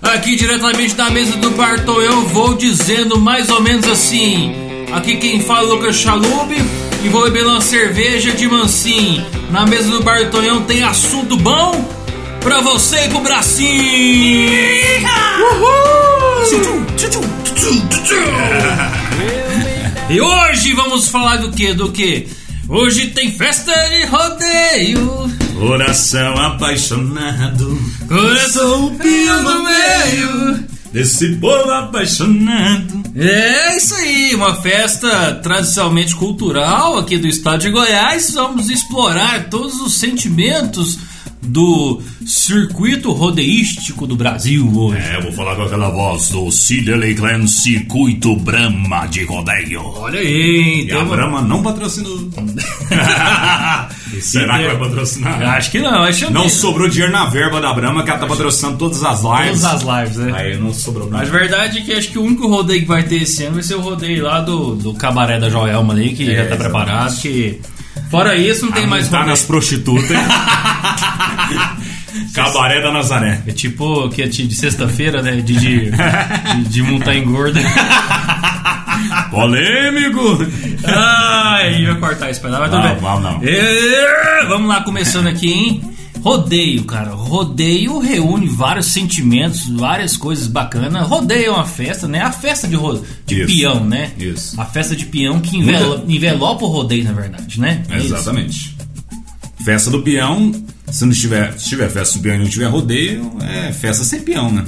[0.00, 4.54] Aqui diretamente da mesa do Bartol eu vou dizendo mais ou menos assim.
[4.92, 6.54] Aqui quem fala é o Lucas Chalube
[7.02, 9.26] e vou beber uma cerveja de mansinho.
[9.50, 11.84] Na mesa do Bartonhão tem assunto bom
[12.40, 14.52] pra você e pro bracinho.
[15.40, 15.82] Uhul!
[20.10, 21.72] E hoje vamos falar do que?
[21.72, 22.28] Do que?
[22.74, 25.30] Hoje tem festa de rodeio.
[25.58, 30.64] Coração apaixonado, Coração pio no meio.
[30.90, 33.02] desse povo apaixonado.
[33.14, 38.30] É isso aí, uma festa tradicionalmente cultural aqui do estado de Goiás.
[38.32, 40.98] Vamos explorar todos os sentimentos
[41.42, 45.02] do circuito rodeístico do Brasil hoje.
[45.02, 49.82] É, eu vou falar com aquela voz do Sidney Clan Circuito Brahma de Rodeio.
[49.96, 52.16] Olha aí, E a Brahma não patrocinou.
[54.20, 55.42] Será que vai patrocinar?
[55.56, 58.26] Acho que não, acho que Não sobrou dinheiro na verba da Brahma, que ela tá
[58.26, 59.60] patrocinando todas as lives.
[59.62, 60.32] Todas as lives, né?
[60.34, 61.36] Aí não sobrou Mas nada.
[61.36, 63.62] a verdade é que acho que o único rodeio que vai ter esse ano vai
[63.62, 67.20] ser o rodeio lá do, do cabaré da Joelma ali, que É, já tá preparado.
[67.20, 67.58] Que...
[68.10, 70.10] Fora isso, não tem mais tá nas prostitutas.
[72.44, 73.42] Cabaré da Nazaré.
[73.46, 75.36] É tipo que é de sexta-feira, né?
[75.36, 77.60] De, de, de, de montar engorda.
[79.30, 80.38] Polêmico!
[80.84, 82.98] Ai, vai cortar isso pra lá, mas tudo Não, bem.
[83.00, 83.40] vamos não.
[83.42, 85.82] É, vamos lá, começando aqui, hein?
[86.22, 87.10] Rodeio, cara.
[87.10, 91.08] Rodeio reúne vários sentimentos, várias coisas bacanas.
[91.08, 92.20] Rodeio é uma festa, né?
[92.20, 93.02] A festa de, ro...
[93.26, 93.46] de Isso.
[93.46, 94.12] peão, né?
[94.16, 94.60] Isso.
[94.60, 96.04] A festa de peão que envelo...
[96.08, 97.82] envelopa o rodeio, na verdade, né?
[97.88, 98.14] É isso.
[98.14, 98.76] Exatamente.
[99.64, 100.52] Festa do peão,
[100.92, 104.20] se não tiver, se tiver festa do peão e não tiver rodeio, é festa sem
[104.20, 104.64] peão, né?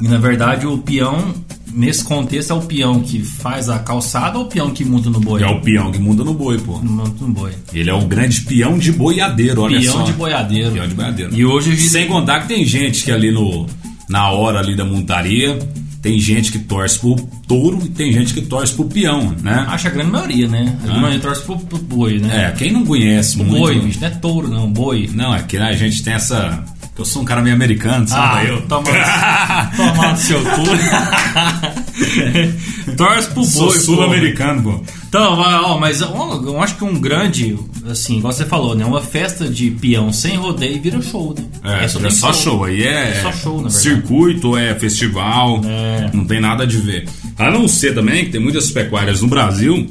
[0.00, 1.34] E na verdade o peão,
[1.72, 5.20] nesse contexto, é o peão que faz a calçada ou o peão que monta no
[5.20, 5.42] boi?
[5.42, 6.78] É o peão que muda no boi, pô.
[6.78, 7.52] Monta no boi.
[7.72, 10.02] Ele é o grande peão de boiadeiro, olha Peão só.
[10.04, 10.72] de boiadeiro.
[10.72, 11.34] Peão de boiadeiro.
[11.34, 13.66] E hoje Sem contar que tem gente que ali no
[14.08, 15.56] na hora ali da montaria,
[16.02, 17.16] tem gente que torce pro
[17.46, 19.66] touro e tem gente que torce pro peão, né?
[19.68, 20.76] Acho a grande maioria, né?
[20.80, 22.46] A grande maioria torce pro, pro boi, né?
[22.46, 23.50] É, quem não conhece muito...
[23.50, 25.10] Boi, bicho, não é touro, não, boi.
[25.12, 26.64] Não, é que a gente tem essa...
[27.00, 28.40] Eu sou um cara meio americano, sabe?
[28.40, 28.84] Ah, eu toma,
[29.74, 30.50] toma no seu cu.
[32.96, 34.82] Torce pro Sou boi, sul-americano, pô.
[35.08, 37.58] Então, ó, mas ó, eu acho que um grande,
[37.90, 38.84] assim, igual você falou, né?
[38.84, 41.44] Uma festa de peão sem rodeio vira show, né?
[41.64, 41.98] É, é só,
[42.32, 42.64] tem show.
[42.64, 43.82] Aí é, É só show, na verdade.
[43.82, 46.10] circuito, é festival, É.
[46.12, 47.08] não tem nada de ver.
[47.38, 49.88] A não ser também que tem muitas pecuárias no Brasil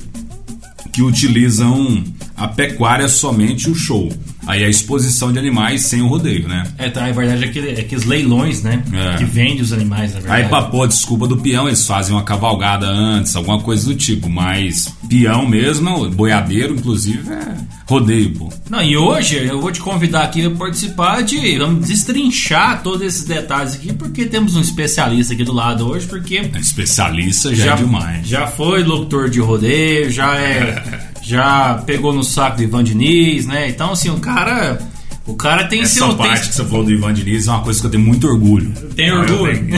[0.94, 2.04] que utilizam
[2.40, 4.12] a pecuária somente o show.
[4.48, 6.64] Aí a exposição de animais sem o rodeio, né?
[6.78, 8.82] É, tá, a verdade é que, é que os leilões, né?
[8.92, 9.18] É.
[9.18, 10.44] Que vende os animais, na verdade.
[10.44, 14.30] Aí pra pôr desculpa do peão, eles fazem uma cavalgada antes, alguma coisa do tipo.
[14.30, 17.58] Mas peão mesmo, boiadeiro, inclusive, é
[17.90, 18.54] rodeio, pô.
[18.70, 21.58] Não, e hoje eu vou te convidar aqui a participar de.
[21.58, 26.38] Vamos destrinchar todos esses detalhes aqui, porque temos um especialista aqui do lado hoje, porque
[26.60, 28.28] Especialista já, é demais.
[28.28, 31.09] Já foi locutor de rodeio, já é.
[31.30, 33.70] já pegou no saco do Ivan Diniz, né?
[33.70, 34.80] Então, assim, o cara.
[35.28, 36.16] O cara tem Essa seu.
[36.16, 38.26] parte Tem, que você falou do Ivan Diniz é uma coisa que eu tenho muito
[38.28, 38.72] orgulho.
[38.96, 39.54] tem orgulho.
[39.60, 39.70] tenho.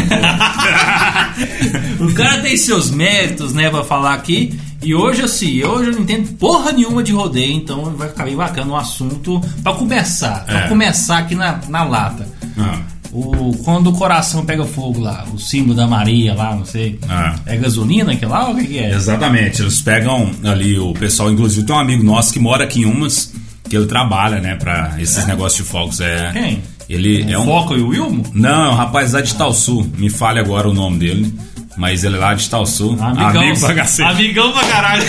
[2.09, 4.57] o cara tem seus méritos, né, pra falar aqui.
[4.81, 8.35] E hoje, assim, hoje eu não entendo porra nenhuma de rodeio, então vai ficar bem
[8.35, 10.45] bacana o assunto pra começar.
[10.45, 10.67] Pra É.
[10.69, 12.27] começar aqui na, na lata.
[12.57, 12.79] Ah,
[13.13, 16.97] O, quando o coração pega fogo lá, o símbolo da Maria lá, não sei.
[17.09, 17.35] Ah.
[17.45, 18.91] É gasolina que lá ou o que, que é?
[18.91, 22.85] exatamente, eles pegam ali o pessoal, inclusive tem um amigo nosso que mora aqui em
[22.85, 23.33] Umas,
[23.69, 25.99] que ele trabalha, né, pra esses negócios de fogos.
[25.99, 26.61] É, Quem?
[26.89, 27.45] Ele é um.
[27.45, 28.23] Foco e o Wilmo?
[28.33, 31.33] Não, é um rapaz lá de Talsu, me fale agora o nome dele.
[31.77, 32.97] Mas ele é lá de Talsu.
[32.99, 33.41] Amigão.
[33.41, 34.09] Amigo pra cacete.
[34.09, 35.03] Amigão pra caralho.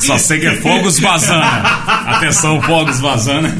[0.00, 1.44] Só sei que é Fogos Vazana.
[2.06, 3.52] Atenção, Fogos Vazana.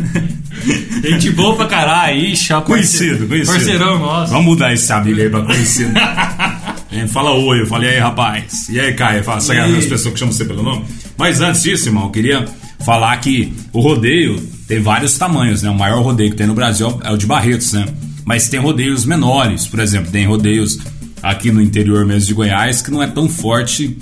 [1.03, 2.19] Gente boa pra caralho.
[2.19, 3.53] Ixi, ó, Conhecido, conhecido.
[3.53, 4.33] Parceirão nosso.
[4.33, 5.93] Vamos mudar esse amigo aí pra conhecido.
[6.91, 8.69] Ele fala oi, eu falei, e aí, rapaz?
[8.71, 9.23] E aí, Caio?
[9.23, 10.85] Fala, sabe E as pessoas que chamam você pelo nome?
[11.17, 12.45] Mas antes disso, irmão, eu queria
[12.85, 15.71] falar que o rodeio tem vários tamanhos, né?
[15.71, 17.87] O maior rodeio que tem no Brasil é o de Barretos, né?
[18.25, 20.79] Mas tem rodeios menores, por exemplo, tem rodeios
[21.23, 23.97] aqui no interior mesmo de Goiás que não é tão forte,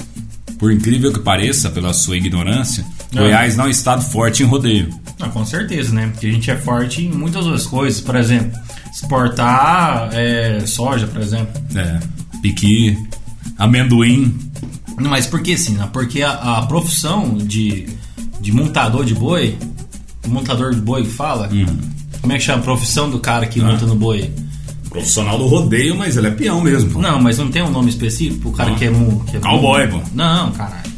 [0.59, 2.85] por incrível que pareça, pela sua ignorância.
[3.15, 3.19] É.
[3.19, 4.89] Goiás não é um estado forte em rodeio.
[5.21, 6.09] Ah, com certeza, né?
[6.13, 8.01] Porque a gente é forte em muitas outras coisas.
[8.01, 8.59] Por exemplo,
[8.93, 11.53] exportar é, soja, por exemplo.
[11.75, 12.01] É,
[12.43, 12.97] piqui,
[13.59, 14.37] amendoim.
[15.01, 15.75] Mas por que sim?
[15.75, 15.89] né?
[15.93, 17.87] Porque a, a profissão de,
[18.41, 19.57] de montador de boi,
[20.27, 21.49] montador de boi que fala,
[22.21, 24.31] como é que chama a profissão do cara que monta no boi?
[24.89, 26.91] Profissional do rodeio, mas ele é peão mesmo.
[26.93, 27.01] pô.
[27.01, 28.51] Não, mas não tem um nome específico?
[28.51, 28.77] O cara Não.
[28.79, 28.91] que é,
[29.29, 30.01] que é Cowboy, pô.
[30.15, 30.94] Não, caralho.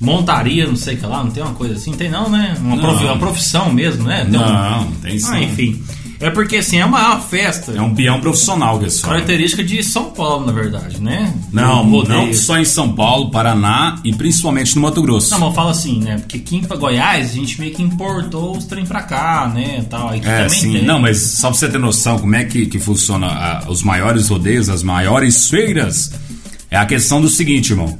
[0.00, 1.92] Montaria, não sei o que lá, não tem uma coisa assim?
[1.92, 2.56] Tem não, né?
[2.60, 3.04] Uma, Não.
[3.04, 4.24] uma profissão mesmo, né?
[4.30, 5.26] Tem um- Não, tem sim.
[5.30, 5.82] Ah, enfim.
[6.22, 7.72] É porque assim, é uma festa.
[7.72, 8.90] É um peão profissional falam.
[9.02, 11.32] Característica de São Paulo, na verdade, né?
[11.50, 15.30] Não, não só em São Paulo, Paraná e principalmente no Mato Grosso.
[15.30, 16.18] Não, mas eu falo assim, né?
[16.18, 19.82] Porque aqui em Goiás a gente meio que importou os trem pra cá, né?
[19.88, 20.08] Tal.
[20.10, 20.72] Aqui É, também sim.
[20.72, 20.84] tem.
[20.84, 24.28] Não, mas só pra você ter noção como é que, que funciona a- os maiores
[24.28, 26.12] rodeios, as maiores feiras,
[26.70, 27.98] é a questão do seguinte, irmão.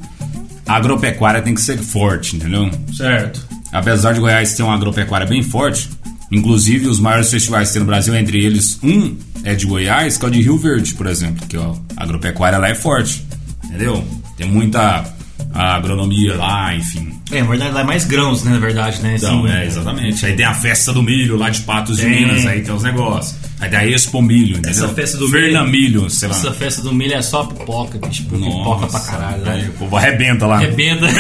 [0.71, 2.71] A agropecuária tem que ser forte, entendeu?
[2.97, 3.45] Certo.
[3.73, 5.91] Apesar de Goiás ter uma agropecuária bem forte,
[6.31, 10.25] inclusive os maiores festivais que tem no Brasil, entre eles um é de Goiás, que
[10.25, 13.27] é o de Rio Verde, por exemplo, que ó, a agropecuária lá é forte,
[13.65, 14.07] entendeu?
[14.37, 15.05] Tem muita
[15.53, 17.20] agronomia lá, enfim.
[17.33, 18.51] É, na verdade lá é mais grãos, né?
[18.53, 19.17] Na verdade, né?
[19.17, 20.27] Então, Assim, é, exatamente.
[20.27, 22.07] Aí tem a festa do milho lá de Patos de.
[22.07, 23.37] Minas, aí tem os negócios.
[23.61, 24.71] Aí tem a Expo Milho, entendeu?
[24.71, 26.35] Essa festa do Ferna milho- Milho, sei lá.
[26.35, 28.25] Essa festa do milho é só pipoca, bicho.
[28.25, 29.69] Pipoca pra caralho, aí né?
[29.69, 30.59] o povo arrebenta lá.
[30.59, 31.07] Rebenta.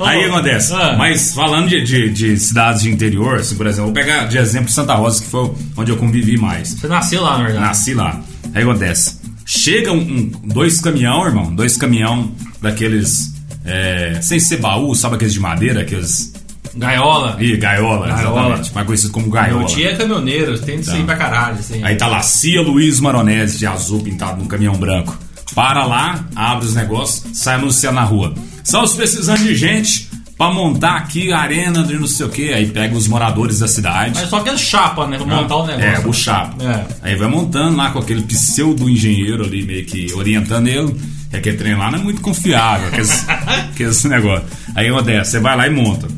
[0.00, 0.72] Aí acontece.
[0.72, 0.94] Ah.
[0.96, 4.70] Mas falando de, de- de cidades de interior, assim, por exemplo, vou pegar de exemplo
[4.70, 6.68] Santa Rosa, que foi onde eu convivi mais.
[6.70, 7.64] Você nasceu lá, na verdade.
[7.66, 8.20] Nasci lá.
[8.54, 9.18] Aí acontece.
[9.44, 12.30] Chega um- dois caminhão, irmão, dois caminhão
[12.62, 13.34] daqueles.
[13.68, 16.32] É, sem ser baú, sabe aqueles de madeira, aqueles.
[16.74, 17.36] Gaiola.
[17.40, 18.40] Ih, gaiola, Gaiola.
[18.40, 18.74] exatamente.
[18.74, 19.58] Mais conhecido como gaiola.
[19.60, 21.58] Meu tio é caminhoneiro, tem disso aí pra caralho.
[21.58, 21.82] Assim.
[21.82, 25.16] Aí tá lá, Cia Luiz Maronese de azul pintado num caminhão branco.
[25.54, 28.32] Para lá, abre os negócios, sai anunciando na rua.
[28.62, 32.52] Estamos precisando de gente pra montar aqui a arena de não sei o que.
[32.52, 34.12] Aí pega os moradores da cidade.
[34.14, 35.16] Mas só que é chapa, né?
[35.16, 35.88] Pra montar o negócio.
[35.88, 36.62] É, o chapa.
[36.62, 36.84] É.
[37.02, 40.94] Aí vai montando lá com aquele pseudo engenheiro ali, meio que orientando ele.
[41.30, 44.44] Que aquele trem lá não é muito confiável, aqueles, aqueles negócio.
[44.74, 46.08] Aí acontece, você vai lá e monta.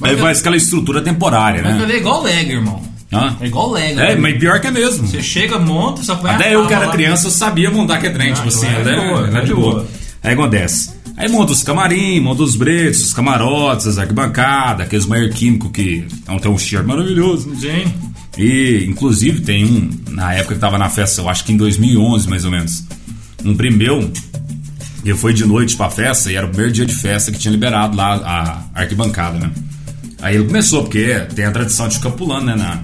[0.00, 1.94] Mas aí eu- faz aquela estrutura temporária, Mas né?
[1.94, 2.82] é igual Lego, irmão.
[3.12, 3.36] Hã?
[3.40, 3.98] É igual Lego.
[4.00, 4.16] É, né?
[4.16, 5.06] mas pior que é mesmo.
[5.08, 8.30] Você chega, monta, só põe Até eu que era criança, eu sabia montar aquele trem,
[8.30, 9.86] Ah, tipo então assim, é boa, é de boa.
[10.22, 10.90] Aí acontece.
[11.16, 16.06] Aí monta os camarim, monta os bretes, os camarotes, as arquibancadas, aqueles banheiros químicos que
[16.40, 17.52] tem um cheiro maravilhoso.
[17.56, 17.92] Sim.
[18.36, 22.28] E, inclusive, tem um, na época que tava na festa, eu acho que em 2011,
[22.28, 22.84] mais ou menos,
[23.44, 24.10] um meu,
[25.04, 27.52] ele foi de noite pra festa, e era o primeiro dia de festa que tinha
[27.52, 28.14] liberado lá
[28.74, 29.50] a arquibancada, né?
[30.20, 32.80] Aí ele começou, porque tem a tradição de ficar pulando, né, na,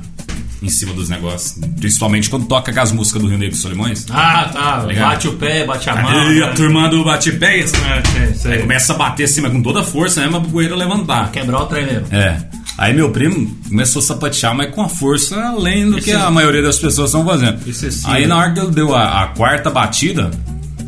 [0.63, 1.59] em cima dos negócios.
[1.79, 4.07] Principalmente quando toca com as músicas do Rio Negro e Solimões.
[4.11, 4.87] Ah, tá.
[4.87, 5.11] ligado?
[5.11, 6.11] bate o pé, bate a mão.
[6.11, 6.53] Aí a né?
[6.55, 8.53] turma do bate-pé, É, sei, sei.
[8.53, 11.31] aí começa a bater assim, mas com toda a força, né, mas pro poeira levantar.
[11.33, 12.07] Quebrar o treino.
[12.11, 12.39] É.
[12.77, 16.31] Aí meu primo começou a sapatear, mas com a força além do que Esse- a
[16.31, 17.59] maioria das pessoas estão fazendo.
[18.05, 20.31] Aí na hora que ele deu a, a quarta batida,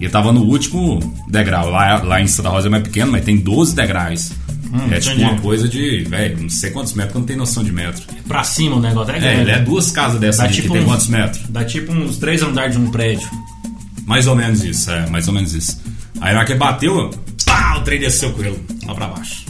[0.00, 0.98] ele tava no último
[1.30, 1.70] degrau.
[1.70, 4.32] Lá, lá em Santa Rosa é mais pequeno, mas tem 12 degraus.
[4.90, 5.22] é tipo entendi.
[5.30, 8.02] uma coisa de, velho, não sei quantos metros, eu não tenho noção de metro.
[8.26, 9.40] Pra cima o negócio é É, grande.
[9.42, 11.42] ele é duas casas dessa Dá aqui, tipo que tem uns- quantos metros?
[11.48, 13.28] Dá tipo uns três andares de um prédio.
[14.06, 15.80] Mais ou menos isso, é, mais ou menos isso.
[16.20, 17.10] Aí na hora que ele bateu,
[17.44, 19.44] pá, o trem desceu com ele, lá pra baixo.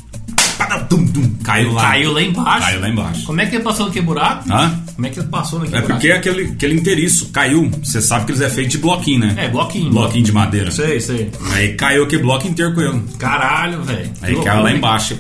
[0.58, 1.82] Pá, tum, tum, caiu lá.
[1.82, 2.66] Caiu lá embaixo.
[2.66, 3.26] Caiu lá embaixo.
[3.26, 4.50] Como é que ele passou naquele buraco?
[4.52, 4.80] Hã?
[4.94, 6.00] Como é que ele passou naquele É buraco?
[6.00, 7.70] porque aquele, aquele inteiriço caiu.
[7.82, 9.34] Você sabe que eles é feito de bloquinho, né?
[9.36, 9.90] É, bloquinho.
[9.90, 10.70] Bloquinho de madeira.
[10.70, 11.30] Sei, sei.
[11.52, 13.02] Aí caiu aquele bloco inteiro com ele.
[13.18, 14.10] Caralho, velho.
[14.22, 15.18] Aí caiu lá embaixo.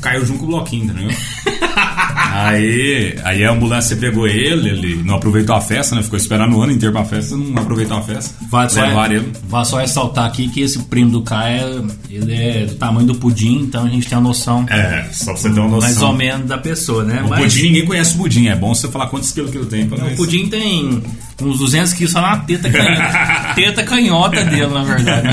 [0.00, 1.10] Caiu junto com o bloquinho, entendeu?
[2.32, 6.02] aí, aí a ambulância pegou ele, ele não aproveitou a festa, né?
[6.02, 8.34] Ficou esperando o ano inteiro pra festa, não aproveitou a festa.
[8.50, 9.32] Vale só, Levaram ele.
[9.48, 13.60] vale só ressaltar aqui que esse primo do Caio, ele é do tamanho do pudim,
[13.60, 15.80] então a gente tem uma noção É, só pra você ter uma noção.
[15.88, 17.22] mais ou menos da pessoa, né?
[17.22, 18.48] O Mas pudim, ninguém conhece o pudim.
[18.48, 19.86] É bom você falar quantos quilos que ele tem.
[19.86, 21.02] pra o pudim tem
[21.40, 23.18] uns 200 quilos só na teta canhota,
[23.54, 25.28] teta canhota dele, na verdade.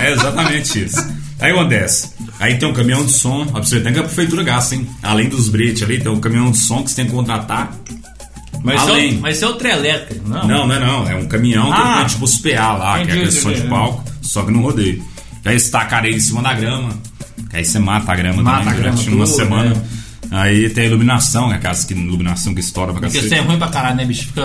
[0.00, 1.04] É exatamente isso.
[1.40, 2.10] Aí acontece.
[2.38, 3.46] Aí tem um caminhão de som.
[3.46, 4.86] Pra você ver que a prefeitura gasta, hein?
[5.02, 7.72] Além dos bretes ali, tem um caminhão de som que você tem que contratar.
[8.62, 9.12] Mas Além.
[9.12, 10.46] seu, mas seu outra elétrica, não?
[10.46, 11.08] Não, não é não.
[11.08, 11.96] É um caminhão que Ah.
[11.98, 15.02] tem tipo os PA lá, que é Entendi, som de palco, só que não rodeio.
[15.44, 16.88] Aí você taca areia em cima da grama.
[17.52, 19.70] Aí você mata a grama Mata também a grama durante uma toda, semana.
[19.74, 19.82] né?
[20.32, 21.56] Aí tem a iluminação, né?
[21.56, 23.32] Aquelas que, iluminação que estoura pra Porque cacete.
[23.34, 24.26] isso é ruim pra caralho, né, bicho?
[24.26, 24.42] Fica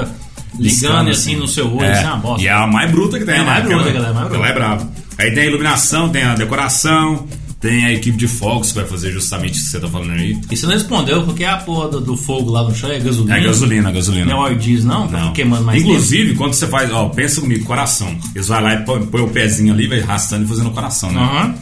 [0.60, 2.44] ligando Piscando, assim no seu olho, É, assim, é uma bosta.
[2.44, 3.50] E é a mais bruta que tem, É a né?
[3.50, 4.46] mais bruta, Aquela- aquela é a mais bruta.
[4.46, 4.92] aquela é brava.
[5.18, 7.28] Aí tem a iluminação, tem a decoração,
[7.62, 10.36] tem a equipe de fogos que vai fazer justamente isso que você tá falando aí.
[10.50, 13.38] E você não respondeu porque a porra do, do fogo lá no chão é gasolina.
[13.38, 14.26] É gasolina, gasolina.
[14.26, 15.08] Não é óleo diesel, não?
[15.08, 15.34] Tá Não.
[15.34, 18.18] queimando mais Inclusive, quando você faz, ó, pensa comigo, coração.
[18.34, 21.12] Eles vão lá e põe, põe o pezinho ali, vai arrastando e fazendo o coração,
[21.12, 21.20] né?
[21.20, 21.32] tempo.
[21.36, 21.56] Aham.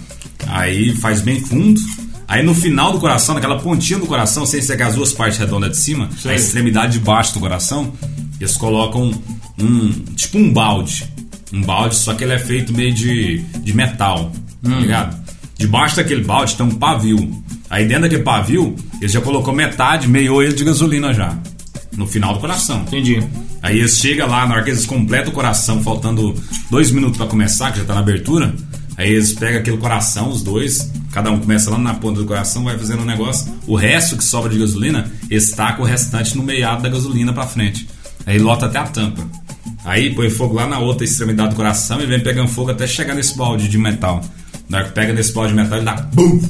[0.47, 1.81] Aí faz bem fundo.
[2.29, 5.71] Aí no final do coração, naquela pontinha do coração, sem ser as duas partes redondas
[5.71, 6.31] de cima, Sei.
[6.31, 7.91] a extremidade de baixo do coração,
[8.39, 9.11] eles colocam
[9.59, 9.89] um.
[10.15, 11.05] tipo um balde.
[11.51, 14.31] Um balde, só que ele é feito meio de, de metal,
[14.63, 15.28] tá ligado?
[15.59, 17.43] Debaixo daquele balde tem um pavio.
[17.69, 21.37] Aí dentro daquele pavio, eles já colocou metade, meio ele de gasolina já.
[21.95, 22.81] No final do coração.
[22.87, 23.21] Entendi.
[23.61, 26.33] Aí eles chegam lá, na hora que eles completam o coração, faltando
[26.71, 28.55] dois minutos pra começar, que já tá na abertura,
[28.99, 32.65] Aí eles pegam aquele coração, os dois, cada um começa lá na ponta do coração,
[32.65, 33.49] vai fazendo um negócio.
[33.65, 37.47] O resto que sobra de gasolina, eles tacam o restante no meiado da gasolina pra
[37.47, 37.87] frente.
[38.25, 39.25] Aí lota até a tampa.
[39.85, 43.15] Aí põe fogo lá na outra extremidade do coração e vem pegando fogo até chegar
[43.15, 44.21] nesse balde de metal.
[44.69, 46.41] Na hora que pega nesse balde de metal, ele dá BUM!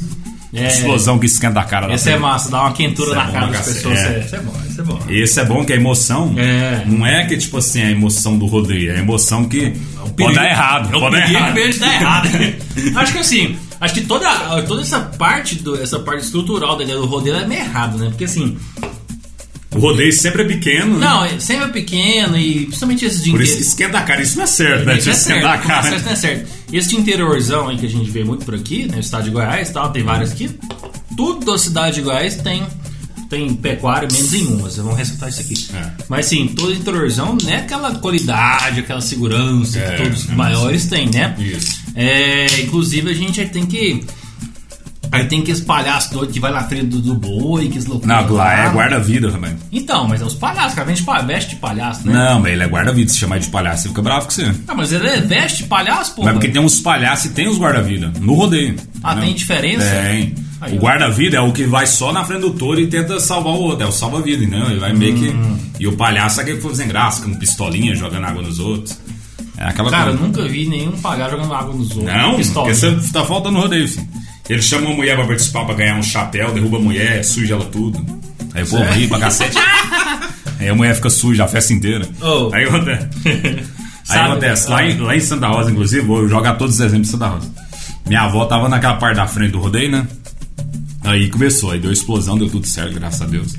[0.51, 0.67] É.
[0.67, 3.31] Explosão que esquenta a cara Esse é massa, dá uma quentura Isso é na bom
[3.33, 3.99] cara das pessoas.
[3.99, 4.19] é.
[4.19, 4.99] Isso é bom, isso é bom.
[5.07, 6.83] Esse é bom que a emoção É.
[6.87, 9.73] não é que, tipo assim, a emoção do rodeio, é a emoção que
[10.17, 10.91] pode dar errado.
[10.91, 11.53] É o pode dar errado.
[11.79, 12.29] dar errado.
[12.97, 14.27] acho que assim, acho que toda,
[14.63, 18.07] toda essa parte do, essa parte estrutural da ideia do rodeio é meio errado, né?
[18.09, 18.57] Porque assim,
[19.75, 21.05] O rodeio sempre é pequeno, né?
[21.05, 24.21] não, é sempre é pequeno e principalmente esses de Por isso esquenta a cara.
[24.21, 24.97] Isso não é certo, né?
[24.97, 25.95] Isso é certo, a cara.
[25.95, 26.49] isso não é certo.
[26.73, 28.97] Esse interiorzão aí que a gente vê muito por aqui, né?
[28.97, 30.49] O estado de Goiás e tal, tem vários aqui.
[31.15, 32.65] Tudo da cidade de Goiás tem,
[33.29, 34.77] tem pecuária, menos em umas.
[34.77, 35.67] Vamos ressaltar isso aqui.
[35.75, 35.91] É.
[36.09, 40.33] Mas sim, todo interiorzão não é aquela qualidade, aquela segurança É, que todos os é
[40.33, 41.35] maiores têm, né?
[41.37, 41.79] Isso.
[41.93, 44.03] É, inclusive a gente tem que.
[45.11, 48.25] Aí tem que espalhar as dores que vai na frente do, do boi, que loucuras
[48.27, 49.55] Não, lá é guarda-vida também.
[49.71, 52.13] Então, mas é os palhaços, cara, vende pa- veste de palhaço, né?
[52.13, 53.09] Não, mas ele é guarda-vida.
[53.11, 54.53] Se chamar de palhaço, você fica bravo com você.
[54.67, 56.23] Ah, mas ele é veste de palhaço, pô.
[56.23, 58.11] Mas porque tem uns palhaços e tem os guarda-vida.
[58.19, 58.75] No rodeio.
[59.03, 59.25] Ah, entendeu?
[59.27, 59.89] tem diferença?
[59.89, 60.35] Tem.
[60.61, 63.53] Aí, o guarda-vida é o que vai só na frente do touro e tenta salvar
[63.53, 63.85] o outro.
[63.85, 64.63] É o salva-vida, né?
[64.69, 65.29] Ele vai meio que.
[65.29, 65.57] Hum.
[65.79, 68.97] E o palhaço é aquele que foi fazendo graça, com pistolinha, jogando água nos outros.
[69.57, 70.25] É aquela Cara, eu coisa.
[70.27, 72.13] nunca vi nenhum palhaço jogando água nos outros.
[72.15, 74.07] Não, porque você tá faltando rodeio, filho.
[74.49, 77.65] Ele chama uma mulher pra participar pra ganhar um chapéu, derruba a mulher, suja ela
[77.65, 78.03] tudo.
[78.53, 79.55] Aí o povo ri pra cacete.
[80.59, 82.05] Aí a mulher fica suja a festa inteira.
[82.19, 82.49] Oh.
[82.53, 83.07] Aí acontece.
[84.09, 87.11] Aí acontece, lá em, lá em Santa Rosa, inclusive, vou jogar todos os exemplos de
[87.11, 87.49] Santa Rosa.
[88.07, 90.07] Minha avó tava naquela parte da frente do rodeio, né?
[91.03, 93.55] Aí começou, aí deu explosão, deu tudo certo, graças a Deus.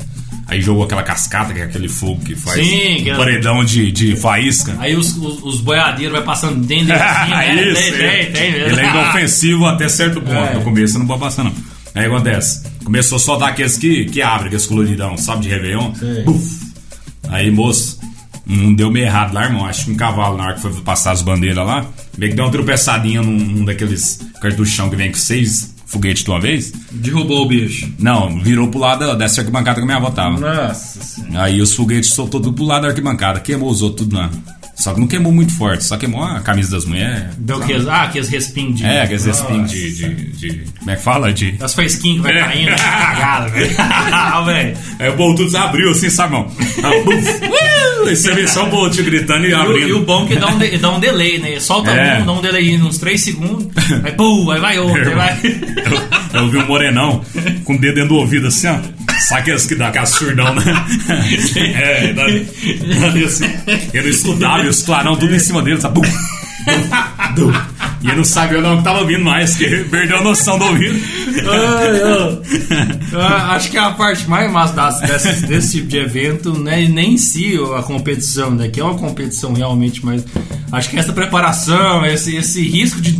[0.50, 3.92] Aí jogou aquela cascata, que é aquele fogo que faz Sim, um é- paredão de,
[3.92, 4.74] de faísca.
[4.80, 7.62] Aí os, os, os boiadeiros vai passando dentro assim, né?
[7.70, 8.68] Isso, tem, tem, tem mesmo.
[8.70, 10.34] Ele é inofensivo até certo ponto.
[10.34, 10.54] É.
[10.54, 11.54] No começo não pode passar, não.
[11.94, 12.64] Aí acontece.
[12.82, 15.92] Começou a soltar aqueles que, que abrem, aqueles coloridão, sabe, de Réveillon.
[17.28, 18.00] Aí, moço,
[18.44, 19.64] não deu meio errado lá, irmão.
[19.66, 21.86] Acho que um cavalo, na hora que foi passar as bandeiras lá,
[22.18, 26.30] meio que deu uma tropeçadinha num, num daqueles cartuchão que vem com seis foguetes de
[26.30, 26.72] uma vez.
[26.92, 27.92] Derrubou o bicho.
[27.98, 30.38] Não, virou pro lado dessa arquibancada que a minha avó tava.
[30.38, 31.42] Nossa senhora.
[31.42, 34.30] Aí os foguetes soltou tudo pro lado da arquibancada, queimou os outros tudo lá.
[34.80, 37.24] Só que não queimou muito forte, só queimou a camisa das mulheres.
[37.36, 38.84] Deu aqueles, ah, aqueles respingos de.
[38.86, 39.42] É, aqueles Nossa.
[39.42, 41.32] espinhos de, de, de- Como é que fala?
[41.32, 41.54] De.
[41.60, 42.40] As faisquinhas que vai É.
[42.44, 43.74] caindo, cagada, velho.
[43.78, 44.76] Ah, velho.
[44.98, 46.50] Aí o bolo tudo abriu assim, sabe, irmão?
[48.06, 49.88] Aí, você vê só o bolotinho gritando e o, abrindo.
[49.88, 51.60] e o bom é que dá um, de- dá um delay, né?
[51.60, 52.22] Solta É.
[52.22, 53.66] um, dá um delay de uns 3 segundos,
[54.02, 55.40] aí pum, aí vai outro, aí vai.
[56.32, 57.22] Eu, eu vi um morenão
[57.64, 58.78] com o dedo dentro do ouvido assim, ó.
[59.20, 60.64] Sabe aqueles que dá aquela surdão, né?
[61.56, 63.44] É, dá, dá assim.
[63.92, 66.00] Ele não escutava e os clarão tudo em cima dele, sabe?
[66.00, 66.08] Bum,
[67.36, 67.52] bum.
[68.02, 70.98] E ele não sabia não que tava ouvindo mais, que perdeu a noção do ouvido.
[73.12, 76.86] Ah, acho que a parte mais massa das- desse, desse tipo de evento não é
[76.86, 78.68] nem em si a competição, né?
[78.68, 80.24] Que é uma competição realmente, mas
[80.70, 83.12] acho que essa preparação, esse, esse risco de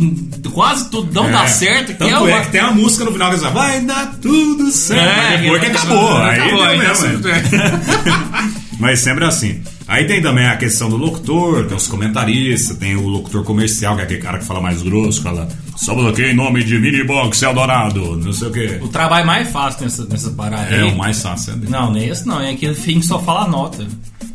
[0.49, 2.31] quase tudo não dar certo, que Tanto é uma.
[2.31, 5.01] é que tem uma música no final que diz, vai dar tudo certo.
[5.01, 6.17] É, Mas depois que acabou.
[6.17, 7.41] Aí acabou, deu aí mesmo, deu é.
[8.79, 9.61] Mas sempre assim.
[9.91, 14.01] Aí tem também a questão do locutor, tem os comentaristas, tem o locutor comercial, que
[14.01, 18.15] é aquele cara que fala mais grosso, fala só bloqueio em nome de Minibox Eldorado,
[18.15, 18.79] não sei o quê.
[18.81, 20.91] O trabalho mais fácil nessa, nessa parada É aí.
[20.93, 21.51] o mais fácil.
[21.51, 21.71] é dele.
[21.71, 23.85] Não, nem esse não, é aquele fim que só fala nota.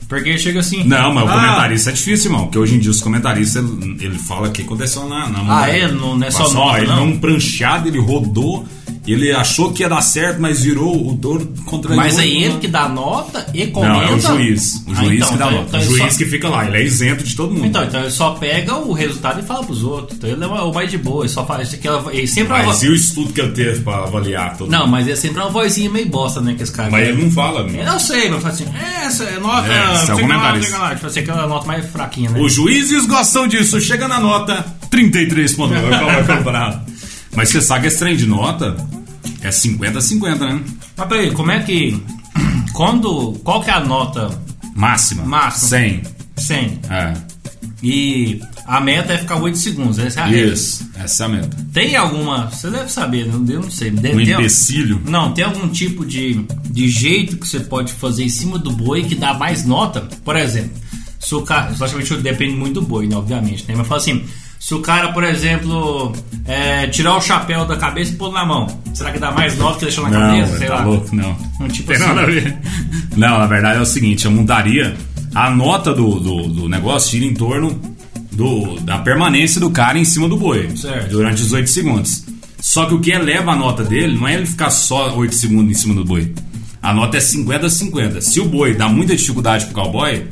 [0.09, 0.85] Porque chega assim.
[0.85, 2.45] Não, mas o ah, comentarista é difícil, irmão.
[2.45, 5.89] Porque hoje em dia os comentaristas, ele, ele fala que aconteceu na, na Ah, é?
[5.91, 7.07] Não- não é só Passou, nota, Ele não?
[7.07, 8.65] não pranchado, ele rodou,
[9.13, 12.69] ele achou que ia dar certo, mas virou o touro contra Mas é ele que
[12.69, 13.93] dá nota e comenta.
[13.95, 14.75] Não, é o juiz.
[14.87, 15.69] O Ah, juiz então, que dá então- nota.
[15.69, 17.67] então o ele juiz só- que fica lá, ele é isento de todo mundo.
[17.67, 20.17] Então, então ele só pega o resultado e fala pros outros.
[20.19, 21.73] Então ele é o mais de boa, ele só faz.
[22.13, 24.81] Ele sempre é Mas vo- e o estudo que ele teve pra avaliar todo Não,
[24.81, 24.91] mundo?
[24.91, 26.55] mas é sempre uma vozinha meio bosta, né?
[26.55, 26.91] Que esse cara.
[26.91, 27.61] Mas ele não fala.
[27.61, 27.85] Eu né?
[27.85, 29.67] não sei, mas fala assim, é, essa é nota.
[29.73, 30.95] É, esse é o que lá, lá.
[30.95, 32.41] Tipo assim, aquela nota mais fraquinha, né?
[32.41, 33.81] Os juízes gostam disso.
[33.81, 35.89] Chega na nota 33.9.
[35.99, 36.85] Qual vai comprar?
[37.35, 38.77] Mas você sabe que esse trem de nota
[39.47, 40.61] é 50-50, né?
[40.97, 42.01] Mas peraí, como é que.
[42.73, 43.33] Quando.
[43.45, 45.25] Qual que é a nota Máxima.
[45.25, 45.69] Máxima.
[45.69, 46.03] 100.
[46.37, 46.81] 100?
[46.91, 47.15] É.
[47.83, 49.99] E a meta é ficar 8 segundos.
[49.99, 50.31] Essa é a.
[50.31, 50.89] Isso.
[50.95, 51.57] Essa é a meta.
[51.73, 52.51] Tem alguma.
[52.51, 53.33] Você deve saber, né?
[53.55, 53.91] eu não sei.
[53.91, 55.01] Deve Um empecilho.
[55.07, 59.05] Não, tem algum tipo de, de jeito que você pode fazer em cima do boi
[59.05, 60.03] que dá mais nota?
[60.25, 60.73] Por exemplo,
[61.19, 61.75] se o cara.
[61.79, 63.17] Logicamente depende muito do boi, né?
[63.17, 63.75] Obviamente, né?
[63.77, 64.25] Mas fala assim.
[64.67, 66.13] Se o cara, por exemplo,
[66.45, 69.79] é, tirar o chapéu da cabeça e pôr na mão, será que dá mais nota
[69.79, 70.59] que deixar na Não, cabeça?
[70.59, 70.85] Sei tá lá.
[70.85, 71.37] louco, não.
[71.61, 72.07] Um tipo Tem assim.
[72.07, 72.59] nada a ver.
[73.17, 74.97] Não, na verdade é o seguinte, eu montaria
[75.33, 77.81] a nota do, do, do negócio gira em torno
[78.33, 80.77] do, da permanência do cara em cima do boi.
[80.77, 81.11] Certo.
[81.11, 82.25] Durante os 8 segundos.
[82.61, 85.71] Só que o que eleva a nota dele não é ele ficar só 8 segundos
[85.71, 86.35] em cima do boi.
[86.83, 88.21] A nota é 50 a 50.
[88.21, 90.27] Se o boi dá muita dificuldade pro cowboy,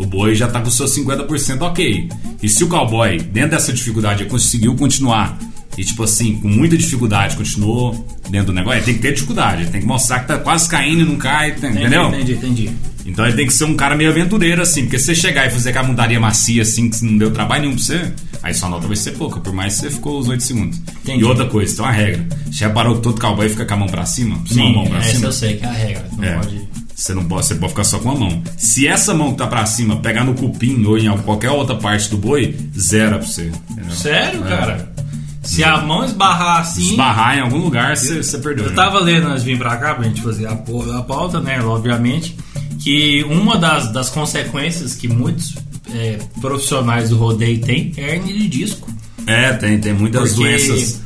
[0.00, 2.08] o boi já tá com seus 50% ok.
[2.42, 5.38] E se o cowboy, dentro dessa dificuldade, conseguiu continuar
[5.76, 7.92] e, tipo assim, com muita dificuldade, continuou
[8.28, 10.68] dentro do negócio, ele tem que ter dificuldade, ele tem que mostrar que tá quase
[10.68, 12.08] caindo e não cai, entendeu?
[12.08, 12.70] Entendi, entendi.
[13.06, 15.50] Então ele tem que ser um cara meio aventureiro, assim, porque se você chegar e
[15.50, 18.86] fazer aquela montaria macia, assim, que não deu trabalho nenhum pra você, aí sua nota
[18.86, 20.78] vai ser pouca, por mais que você ficou os 8 segundos.
[21.02, 21.20] Entendi.
[21.20, 22.26] E outra coisa, tem uma regra.
[22.50, 24.38] Já reparou que todo cowboy fica com a mão pra cima?
[24.46, 25.26] Sim, a mão pra essa cima?
[25.26, 26.08] eu sei que é a regra.
[26.16, 26.34] Não É.
[26.34, 26.60] pode.
[27.00, 28.42] Você não pode, você pode ficar só com a mão.
[28.58, 32.10] Se essa mão que tá pra cima pegar no cupim ou em qualquer outra parte
[32.10, 33.50] do boi, zera pra você.
[33.70, 33.90] entendeu?
[33.96, 34.48] Sério, É.
[34.48, 34.92] cara?
[35.42, 36.90] Se a mão esbarrar assim.
[36.90, 38.64] Esbarrar em algum lugar, você, perdeu.
[38.64, 38.76] Eu né?
[38.76, 41.58] tava lendo antes de vir pra cá pra gente fazer a, a pauta, né?
[41.62, 42.36] Obviamente,
[42.78, 45.54] que uma das, das consequências que muitos
[45.94, 48.92] é, profissionais do rodeio têm é hernia de disco.
[49.26, 51.00] É, tem, tem muitas Porque- doenças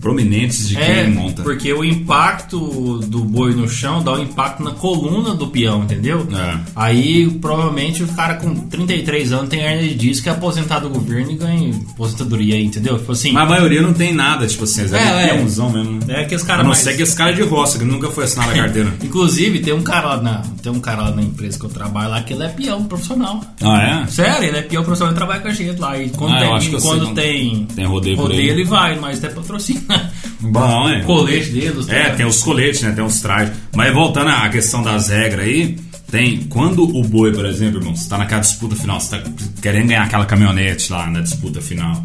[0.00, 1.42] prominentes de É, quem monta.
[1.42, 6.26] porque o impacto do boi no chão dá um impacto na coluna do peão, entendeu?
[6.34, 6.58] É.
[6.74, 11.30] Aí provavelmente o cara com 33 anos tem hernia de disco, é aposentado do governo
[11.32, 12.98] e ganha aposentadoria entendeu?
[12.98, 13.32] Tipo assim.
[13.32, 15.34] Mas a maioria não tem nada, tipo assim, é, É, é.
[15.34, 16.00] peãozão mesmo.
[16.08, 16.78] É que os A caras não mais...
[16.82, 18.92] ser que esse cara é de roça, que nunca foi assinado a carteira.
[19.02, 22.10] Inclusive, tem um cara lá na, tem um cara lá na empresa que eu trabalho
[22.10, 23.40] lá que ele é peão profissional.
[23.62, 24.06] ah, é?
[24.10, 25.98] Sério, ele é peão profissional e trabalha com a gente lá.
[25.98, 28.48] E quando, Ah, eu tem, quando tem, tem rodeio aí.
[28.48, 30.12] ele vai, mas até patrocina.
[30.40, 31.02] Bom, é.
[31.02, 32.92] Colete dele, os É, tem os coletes, né?
[32.92, 33.54] Tem os trajes.
[33.74, 35.76] Mas voltando à questão das regras aí,
[36.10, 36.44] tem.
[36.44, 39.30] Quando o boi, por exemplo, irmão, você tá naquela disputa final, você tá
[39.62, 42.04] querendo ganhar aquela caminhonete lá na disputa final.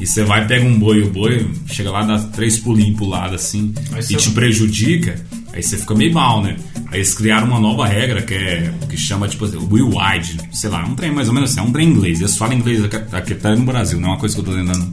[0.00, 3.34] E você vai, pega um boi, o boi chega lá, dá três pulinhos pro lado
[3.34, 5.22] assim, Aí e te prejudica,
[5.52, 6.56] aí você fica meio mal, né?
[6.90, 10.70] Aí eles criaram uma nova regra que é que chama, tipo, assim, Will Wide, sei
[10.70, 12.20] lá, um trem mais ou menos assim, é um trem inglês.
[12.20, 14.52] Eles falam inglês aqui, aqui tá no Brasil, não é uma coisa que eu tô
[14.52, 14.92] tentando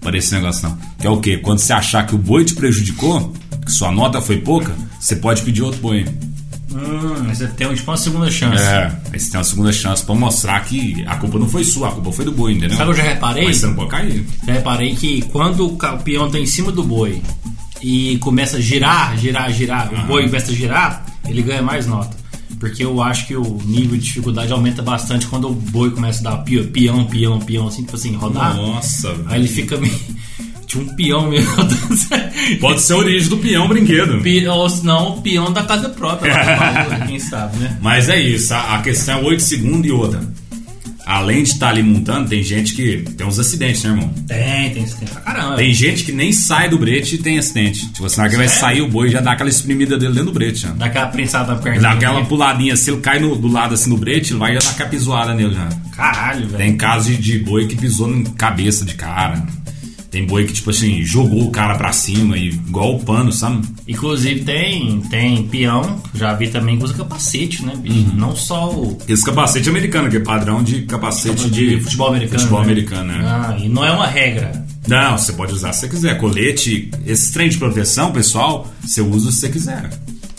[0.00, 0.78] para esse negócio, não.
[0.98, 1.36] Que é o quê?
[1.36, 3.32] Quando você achar que o boi te prejudicou,
[3.64, 6.06] que sua nota foi pouca, você pode pedir outro boi.
[6.72, 8.62] Hum, mas você tem tipo uma segunda chance.
[8.62, 11.88] É, aí você tem uma segunda chance pra mostrar que a culpa não foi sua,
[11.88, 12.76] a culpa foi do boi, entendeu?
[12.76, 13.44] Sabe eu já reparei?
[13.44, 14.24] Mas você não pode cair.
[14.46, 17.20] Já reparei que quando o peão tá em cima do boi
[17.82, 22.19] e começa a girar, girar, girar, o boi começa a girar, ele ganha mais nota.
[22.58, 26.32] Porque eu acho que o nível de dificuldade aumenta bastante quando o boi começa a
[26.32, 28.54] dar pi- peão, peão, peão, assim, tipo assim, rodar.
[28.56, 29.94] Nossa, Aí ele fica meio.
[30.66, 31.50] Tinha um peão mesmo.
[32.60, 34.20] Pode ser a origem do peão brinquedo.
[34.52, 36.30] Ou se não, o peão da casa própria.
[36.32, 37.76] lá Quem sabe, né?
[37.82, 40.20] Mas é isso, a, a questão é 8 segundos e outra.
[41.10, 44.08] Além de estar ali montando, tem gente que tem uns acidentes, né, irmão?
[44.28, 45.56] Tem, tem, tem pra caramba.
[45.56, 47.90] Tem gente que nem sai do brete e tem acidente.
[47.92, 50.60] Tipo hora que vai sair o boi já dá aquela espremida dele dentro do brete.
[50.60, 50.68] Já.
[50.70, 51.90] Dá aquela prensada na Dá perna.
[51.90, 54.70] aquela puladinha, se ele cai no- do lado assim no brete, ele vai já dar
[54.70, 55.68] aquela pisoada nele já.
[55.96, 56.56] Caralho, velho.
[56.58, 59.42] Tem casos de, de boi que pisou na cabeça de cara.
[60.10, 63.64] Tem boi que, tipo assim, jogou o cara pra cima, e, igual o pano, sabe?
[63.86, 68.10] Inclusive tem, tem peão, já vi também que usa capacete, né, bicho?
[68.10, 68.16] Uhum.
[68.16, 72.40] Não só o Esse capacete americano, que é padrão de capacete de, de futebol americano.
[72.40, 72.64] Futebol né?
[72.64, 73.24] americano, né?
[73.24, 74.66] Ah, e não é uma regra.
[74.88, 76.18] Não, você pode usar se você quiser.
[76.18, 79.90] Colete, esse trem de proteção, pessoal, você usa se você quiser.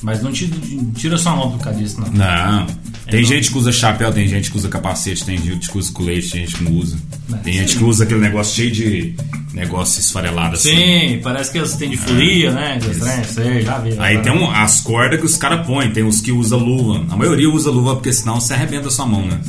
[0.02, 0.56] Mas não tira,
[0.96, 2.12] tira sua mão por causa disso, não.
[2.12, 2.68] Não.
[3.10, 3.28] Tem não.
[3.28, 6.46] gente que usa chapéu, tem gente que usa capacete, tem gente que usa colete, tem
[6.46, 6.98] gente que não usa.
[7.32, 9.16] É, Tem gente que usa aquele negócio cheio de
[9.54, 10.76] negócio esfarelado assim.
[10.76, 12.80] Sim, parece que eles têm de folia, né?
[12.82, 13.96] Que estranho, sei, já vi.
[14.00, 17.06] Aí tem um- as cordas que os caras põem, tem os que usa luva.
[17.10, 19.40] A maioria usa luva porque senão você arrebenta a sua mão, né?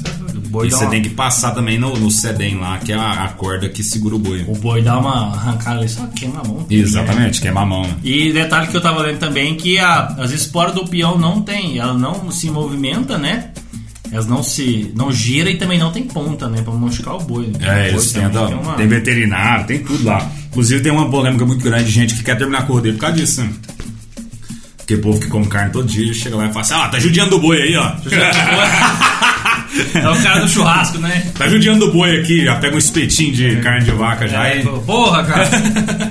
[0.48, 3.24] Boi, E você uma, tem que passar também no, no sedem lá, que é a,
[3.24, 4.44] a corda que segura o boi.
[4.46, 6.66] o boi dá uma arrancada ali, só queima a mão.
[6.68, 7.82] Exatamente, queima a mão.
[7.82, 7.96] né?
[8.04, 11.78] E detalhe que eu tava lendo também que a- as esporas do peão não tem,
[11.78, 13.48] ela não se movimenta, né?
[14.12, 14.92] Elas não se.
[14.94, 16.60] não gira e também não tem ponta, né?
[16.62, 17.50] Pra machucar o boi.
[17.60, 18.46] É, O boi eles também tentam.
[18.48, 20.30] tem uma- Tem veterinário, tem tudo lá.
[20.50, 23.00] Inclusive tem uma polêmica muito grande de gente que quer terminar com o rodeio por
[23.00, 23.50] causa disso, né?
[24.76, 26.98] Porque o povo que come carne todo dia chega lá e fala assim: ah, tá
[27.00, 27.92] judiando do boi aí, ó.
[29.94, 31.24] É o cara do churrasco, né?
[31.36, 34.46] tá judiando do boi aqui, já pega um espetinho de carne de vaca já.
[34.48, 35.48] É, e- porra, cara.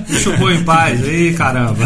[0.09, 0.99] Deixa o boi em paz.
[1.07, 1.77] Ih, caramba.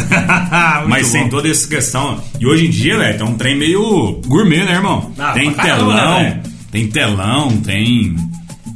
[0.88, 1.30] Mas bom.
[1.30, 2.22] toda essa questão.
[2.40, 5.12] E hoje em dia, velho, tem um trem meio gourmet, né, irmão?
[5.18, 6.40] Ah, tem pra caramba, telão, né,
[6.72, 8.16] tem telão, tem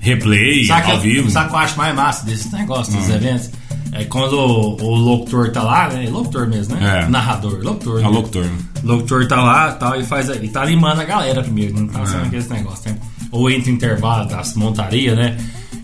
[0.02, 1.28] replay Sabe que ao eu- vivo.
[1.28, 1.32] Hum.
[1.32, 3.50] Sabe o que eu acho mais massa desses negócios, desses eventos?
[3.92, 6.08] É quando o, o locutor tá lá, né?
[6.10, 7.04] Locutor mesmo, né?
[7.06, 7.10] É.
[7.10, 8.00] Narrador, locutor.
[8.00, 8.08] É né?
[8.08, 8.46] o locutor.
[8.84, 10.30] O locutor tá lá tal, e faz.
[10.30, 12.06] Ele tá animando a galera primeiro, não tá É.
[12.06, 12.98] sendo aquele negócio, né?
[13.32, 15.38] Ou entre intervalo das montarias, né?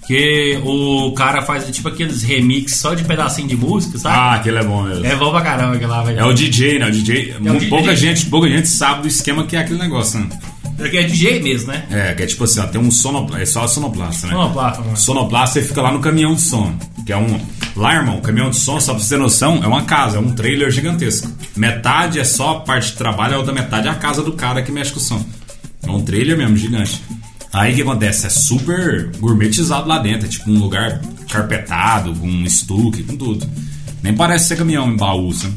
[0.08, 4.16] Que o cara faz tipo aqueles remix só de pedacinho de música, sabe?
[4.16, 5.04] Ah, aquele é bom mesmo.
[5.06, 6.20] É bom pra caramba aquele lá, velho.
[6.20, 6.88] É o DJ, né?
[6.88, 7.36] O DJ.
[7.40, 7.70] mu- DJ.
[7.70, 10.30] Pouca, gente, pouca gente sabe do esquema que é aquele negócio, né?
[10.78, 11.86] É que é DJ mesmo, né?
[11.90, 14.34] É, que é tipo assim, ó, tem um sonoplasta, é só sonoplasta, né?
[14.34, 14.98] Sonoplasta, mano.
[14.98, 17.40] Sonoplasta fica lá no caminhão de som, que é um...
[17.76, 20.32] Lá, irmão, caminhão de som, só pra você ter noção, é uma casa, é um
[20.32, 21.30] trailer gigantesco.
[21.58, 24.62] Metade é só a parte de trabalho, a outra metade é a casa do cara
[24.62, 25.26] que mexe com o som.
[25.84, 27.02] É um trailer mesmo, gigante.
[27.52, 28.28] Aí o que acontece?
[28.28, 33.46] É super gourmetizado lá dentro, é tipo um lugar carpetado, com um estuque, com tudo.
[34.02, 35.56] Nem parece ser caminhão em baú, sabe?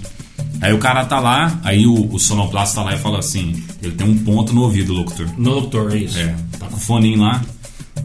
[0.60, 3.92] Aí o cara tá lá, aí o, o sonoplasta tá lá e fala assim: ele
[3.92, 5.26] tem um ponto no ouvido, locutor.
[5.38, 6.18] No doutor, é isso.
[6.18, 7.40] É, tá com o foninho lá.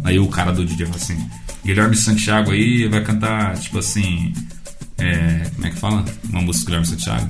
[0.04, 1.18] Aí o cara do DJ fala assim:
[1.64, 4.34] Guilherme Santiago aí vai cantar, tipo assim.
[4.98, 6.06] É, como é que fala?
[6.30, 7.28] Uma música do Guilherme Santiago.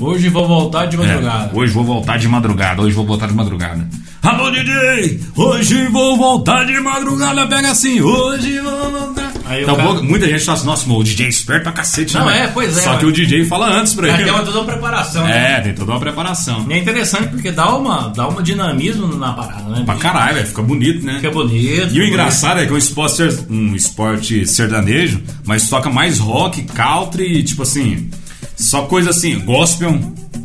[0.00, 1.50] Hoje vou voltar de madrugada.
[1.52, 3.88] É, hoje vou voltar de madrugada, hoje vou voltar de madrugada.
[4.22, 5.20] Alô, DJ!
[5.36, 9.31] Hoje vou voltar de madrugada, pega assim, hoje vou voltar.
[9.60, 12.44] Então, cara- muita gente fala assim, nossa, o DJ é esperto pra cacete, Não, né?
[12.44, 14.24] é, pois é, Só mas- que o DJ fala antes pra ele.
[14.24, 15.56] tem uma toda uma preparação, né?
[15.56, 16.66] É, tem toda uma preparação.
[16.68, 19.82] E é interessante porque dá uma, dá uma dinamismo na parada, né?
[19.84, 21.16] Pra caralho, velho, fica bonito, né?
[21.16, 21.94] Fica bonito.
[21.94, 26.62] E o engraçado é que é um esporte, um esporte sertanejo, mas toca mais rock,
[26.62, 28.10] country, e, tipo assim,
[28.56, 29.98] só coisa assim, gospel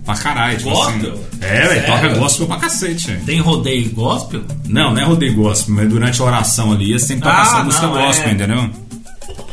[0.05, 0.57] pra caralho.
[0.57, 1.13] Tipo Gospel?
[1.13, 1.21] Assim.
[1.41, 3.07] É, velho, toca gospel pra cacete.
[3.07, 3.21] velho.
[3.25, 4.41] Tem rodeio gospel?
[4.67, 7.41] Não, não é rodeio gospel, mas durante a oração ali, você tem que tocar Ah,
[7.41, 8.31] essa música não, gospel, é.
[8.31, 8.69] entendeu?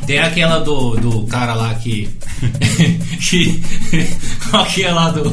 [0.07, 2.09] Tem aquela do, do cara lá que.
[3.29, 3.63] que.
[4.51, 5.29] Qual que é lá do.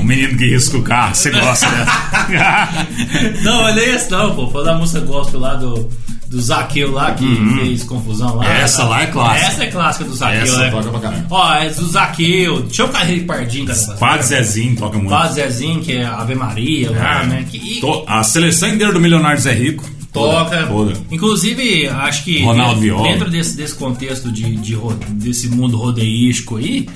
[0.00, 3.42] O menino que risca o carro, você gosta dessa.
[3.44, 4.48] não, olha esse não, pô.
[4.50, 5.88] Foi da música gospel lá do.
[6.28, 7.24] Do Zaqueu lá que
[7.58, 8.44] fez confusão lá.
[8.44, 8.52] Uhum.
[8.52, 9.46] Essa lá é clássica.
[9.46, 10.70] Essa é clássica do Zaqueu, Essa né?
[10.70, 11.26] toca pra caralho.
[11.30, 12.62] Ó, é do Zaqueu.
[12.64, 13.78] Deixa eu Carreiro Pardinho, cara.
[13.98, 15.08] Padre Zezinho toca muito.
[15.08, 17.26] Padre Zezinho, que é Ave Maria lá, É.
[17.26, 17.46] né?
[17.50, 19.88] Que, To- A seleção inteira do Milionário Zé Rico.
[20.12, 20.66] Toca.
[20.66, 20.92] Toda.
[21.10, 24.76] Inclusive, acho que Ronaldo dentro, desse, desse contexto de, de
[25.10, 26.88] desse mundo rodeístico aí.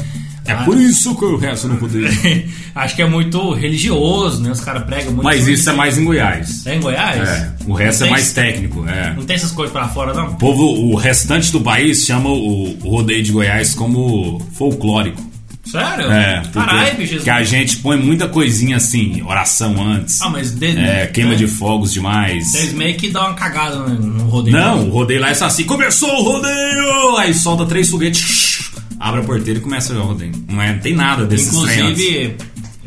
[0.44, 2.48] É por isso que eu resto no poder.
[2.74, 4.50] acho que é muito religioso, né?
[4.50, 5.22] Os caras pregam muito.
[5.22, 6.66] Mas isso é mais em Goiás.
[6.66, 7.28] É em Goiás?
[7.28, 8.84] É, o resto Não é mais técnico.
[8.88, 9.14] É.
[9.14, 10.32] Não tem essas coisas pra fora, não?
[10.32, 15.31] O povo, o restante do país chama o, o rodeio de Goiás como folclórico.
[15.64, 16.10] Sério?
[16.10, 17.20] É, Caralho, bicho.
[17.20, 20.50] que a gente põe muita coisinha assim, oração antes, Ah, mas.
[20.50, 22.50] De, é, queima é, de fogos demais.
[22.50, 24.56] Vocês meio que dão uma cagada no, rodeio.
[24.56, 27.16] Não, o rodeio lá é assim, começou o rodeio!
[27.16, 30.32] Aí solta três foguetes, abre a porteira e começa o rodeio.
[30.48, 31.48] Não, é, não tem nada desses.
[31.48, 32.36] Inclusive.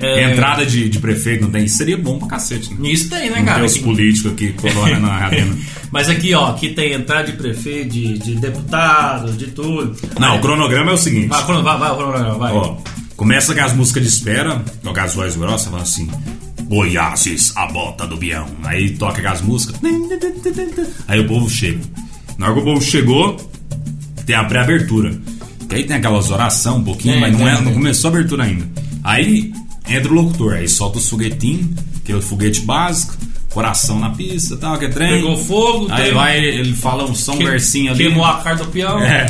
[0.06, 2.90] É, Entrada de, de prefeito não tem, isso seria bom pra cacete, né?
[2.90, 3.58] Isso tem, né, Não cara?
[3.60, 5.56] tem os políticos aqui colando na arena.
[5.92, 9.96] Mas aqui, ó, aqui tem entrada de prefeito, de, de deputado, de tudo.
[10.20, 11.28] Não, o cronograma é o seguinte.
[11.28, 12.54] Vai, vai, vai, vai, vai, vai.
[12.54, 12.78] Ó,
[13.16, 16.10] começa com as músicas de espera, toca as vozes grossas, fala assim.
[16.64, 18.48] Goiás, a bota do Bião.
[18.64, 19.80] Aí toca com as músicas.
[21.08, 21.80] Aí o povo chega.
[22.38, 23.38] Na hora que o povo chegou,
[24.26, 25.16] tem a pré-abertura.
[25.70, 28.44] Que aí tem aquelas oração um pouquinho, Tem, mas não, é, não começou a abertura
[28.44, 28.68] ainda.
[29.04, 29.54] Aí
[29.88, 31.68] entra o locutor, aí solta os foguetinhos,
[32.04, 33.16] que é o foguete básico,
[33.50, 35.22] coração na pista, tal, que é trem.
[35.22, 38.06] Pegou fogo, Aí tem- vai, ele fala um som, Que- versinho ali.
[38.06, 39.00] Queimou a cara do peão.
[39.00, 39.26] É.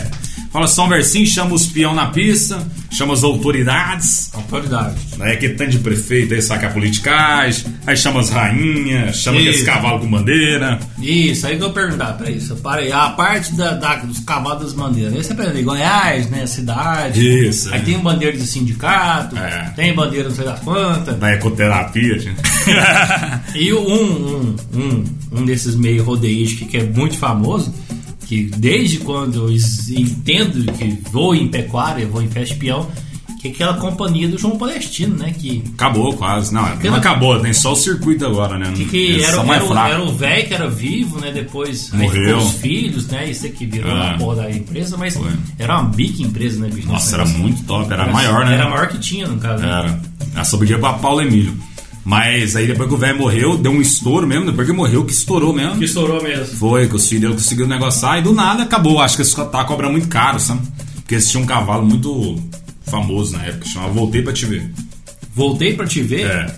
[0.55, 4.29] Fala só um versinho, chama os peão na pista, chama as autoridades.
[4.33, 4.95] Autoridade.
[5.19, 9.49] Aí que tanto de prefeito aí saca a politicagem, aí chama as rainhas, chama Isso.
[9.49, 10.79] aqueles cavalos com bandeira.
[11.01, 12.55] Isso, aí que eu vou perguntar pra isso.
[12.55, 15.13] Para aí, a parte da, da- dos cavalos das bandeiras.
[15.13, 16.45] Aí você aprende Goiás, né?
[16.45, 17.47] Cidade.
[17.47, 17.83] Isso, Aí é.
[17.83, 19.73] tem bandeira de sindicato, É.
[19.75, 21.17] tem bandeira não sei das quantas.
[21.19, 22.39] Da ecoterapia, gente.
[23.55, 27.73] E um, um, um, um desses meio rodeísticos que é muito famoso,
[28.25, 29.55] que desde quando eu
[29.97, 32.89] entendo que vou em pecuária, vou em festa peão,
[33.41, 35.31] que é aquela companhia do João Palestino, né?
[35.37, 36.51] Que, acabou quase.
[36.51, 38.73] Não, não Aquela- acabou, tem só o circuito agora, né?
[38.75, 41.31] que, que era, era, era o velho que era vivo, né?
[41.31, 42.37] Depois Morreu.
[42.39, 43.29] os filhos, né?
[43.29, 43.93] Isso aqui virou É.
[43.93, 45.31] uma porra da empresa, mas Foi.
[45.59, 46.87] era uma bica empresa, né, bicho?
[46.87, 48.55] Nossa, era muito top, era maior, né?
[48.55, 49.61] Era a maior que tinha, no caso.
[49.61, 49.69] né?
[49.69, 50.01] Era.
[50.33, 51.55] Ela sobrevivia pra Paulo Emílio.
[52.05, 54.45] Mas aí depois que o velho morreu, deu um estouro mesmo.
[54.45, 55.79] Depois que morreu, que estourou mesmo.
[55.79, 56.55] Que estourou mesmo.
[56.55, 59.01] Foi, que os filhos conseguiram negociar e do nada acabou.
[59.01, 60.61] Acho que eles tá cobrando muito caro, sabe?
[60.97, 62.39] Porque eles tinham um cavalo muito
[62.83, 64.71] famoso na época, chamava Voltei pra te ver.
[65.33, 66.27] Voltei pra te ver.
[66.27, 66.55] É.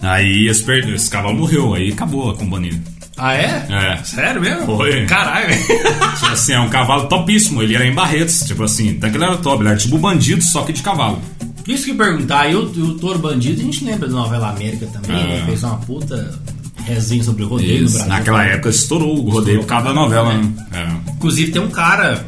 [0.00, 2.80] Aí esse, esse cavalo morreu, aí acabou a companhia.
[3.16, 3.66] Ah, é?
[3.70, 4.04] É.
[4.04, 4.66] Sério mesmo?
[4.66, 5.06] Foi.
[5.06, 5.64] Caralho, velho.
[6.18, 9.24] Tipo assim, é um cavalo topíssimo, ele era em Barretos, tipo assim, até que ele
[9.24, 11.20] era top, ele era tipo bandido, só que de cavalo.
[11.66, 15.16] Isso que perguntar, e o, o Touro Bandido, a gente lembra da novela América também,
[15.18, 15.26] É.
[15.40, 15.42] né?
[15.46, 16.38] Fez uma puta
[16.84, 18.12] resenha sobre o rodeio no Isso, Brasil.
[18.12, 20.52] Naquela época estourou o rodeio por causa da novela, né?
[20.72, 21.10] É.
[21.12, 22.26] Inclusive tem um cara,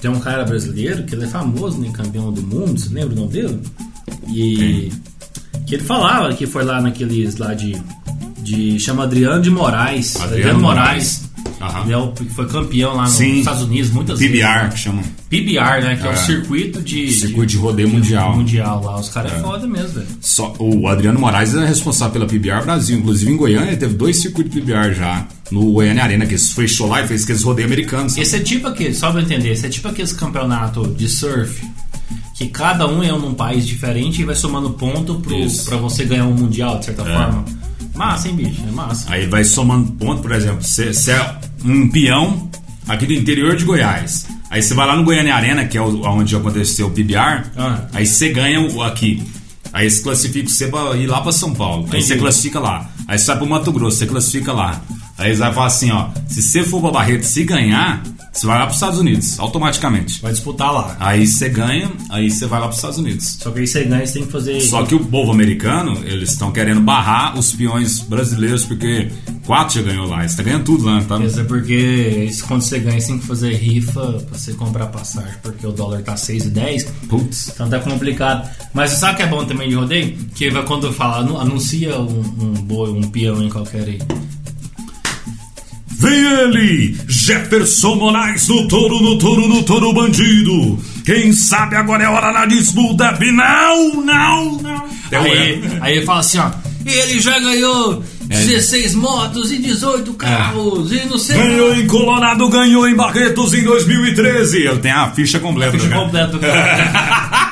[0.00, 1.90] tem um cara brasileiro que ele é famoso, né?
[1.94, 3.60] Campeão do mundo, você lembra o nome dele?
[4.28, 4.92] E
[5.66, 7.80] que ele falava que foi lá naqueles lá de.
[8.42, 10.16] de chama Adriano de Moraes.
[10.20, 10.90] Adriano Aham.
[10.94, 11.31] Ele
[11.88, 13.38] é o, foi campeão lá nos Sim.
[13.38, 14.34] Estados Unidos muitas vezes.
[14.34, 14.68] PBR, né?
[14.70, 15.02] que chama.
[15.28, 15.96] PBR, né?
[15.96, 16.16] Que é, o É.
[16.16, 17.10] circuito de.
[17.12, 18.36] Circuito de rodeio mundial.
[18.36, 18.98] Mundial lá.
[18.98, 19.38] Os caras é.
[19.40, 20.06] foda mesmo, velho.
[20.20, 22.98] Só, o Adriano Moraes é responsável pela PBR Brasil.
[22.98, 25.26] Inclusive em Goiânia teve dois circuitos de PBR já.
[25.50, 28.16] No Goiânia Arena, que fechou lá e fez aqueles rodeios americanos.
[28.16, 31.62] Esse é tipo aquele, só pra eu entender, esse é tipo aqueles campeonato de surf.
[32.34, 35.22] Que cada um é num país diferente e vai somando ponto
[35.66, 37.44] pra você ganhar um mundial, de certa forma.
[37.94, 38.62] Massa, hein, bicho?
[38.66, 39.12] É massa.
[39.12, 42.48] Aí vai somando ponto, por exemplo, você é um peão
[42.88, 44.26] aqui do interior de Goiás.
[44.50, 47.86] Aí você vai lá no Goiânia Arena, que é onde aconteceu o PBR, Ah.
[47.92, 49.22] aí você ganha o aqui.
[49.72, 51.88] Aí você classifica você pra ir lá pra São Paulo.
[51.90, 52.90] Aí você classifica lá.
[53.08, 54.82] Aí você vai pro Mato Grosso, você classifica lá.
[55.16, 58.58] Aí eles vão falar assim, ó, se você for pra Barreto se ganhar, você vai
[58.58, 60.20] lá pros Estados Unidos, automaticamente.
[60.22, 60.96] Vai disputar lá.
[60.98, 63.36] Aí você ganha, aí você vai lá pros Estados Unidos.
[63.40, 64.60] Só que aí você ganha, você tem que fazer.
[64.62, 69.10] Só que o povo americano, eles estão querendo barrar os peões brasileiros, porque
[69.44, 70.20] quatro já ganhou lá.
[70.20, 71.18] Eles estão ganhando tudo lá, tá?
[71.18, 74.86] Isso é porque isso, quando você ganha, você tem que fazer rifa pra você comprar
[74.86, 76.86] passagem, porque o dólar tá 6,10.
[77.08, 77.48] Putz.
[77.54, 78.48] Então tá complicado.
[78.72, 80.16] Mas você sabe o que é bom também de rodeio?
[80.34, 83.98] Que vai quando fala, anu- anuncia um, um boi, um peão em qualquer aí.
[86.02, 90.76] Vem ele, Jefferson Moraes no touro, no touro, no touro bandido.
[91.04, 94.84] Quem sabe agora é hora na disputa final, não, não.
[95.12, 96.50] Aí, aí ele fala assim, ó.
[96.84, 101.36] Ele já ganhou 16 motos e 18 carros e não sei.
[101.36, 104.64] Ganhou em Colorado, ganhou em Barretos em 2013.
[104.64, 105.72] Eu tenho a ficha completa.
[105.72, 106.02] Ficha cara.
[106.02, 107.51] completo do cara.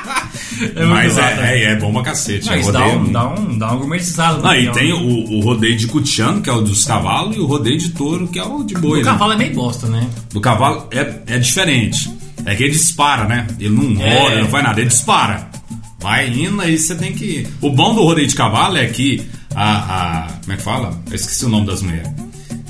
[0.75, 1.47] É Mas é, tá?
[1.47, 2.49] é, é bom pra cacete.
[2.49, 4.45] É isso dá um, dá um, dá um gourmetizado.
[4.47, 4.93] Ah, e tem né?
[4.93, 8.27] o, o rodeio de cutiano, que é o dos cavalos, e o rodeio de touro,
[8.27, 8.99] que é o de boi.
[9.01, 9.11] O né?
[9.11, 10.07] cavalo é meio bosta, né?
[10.31, 12.09] Do cavalo é, é diferente.
[12.45, 13.47] É que ele dispara, né?
[13.59, 14.19] Ele não É.
[14.19, 15.49] roda, não faz nada, ele dispara.
[15.99, 17.47] Vai indo, aí você tem que.
[17.61, 19.21] O bom do rodeio de cavalo é que
[19.55, 20.23] a.
[20.25, 20.99] a- como é que fala?
[21.09, 22.09] Eu esqueci o nome das mulheres.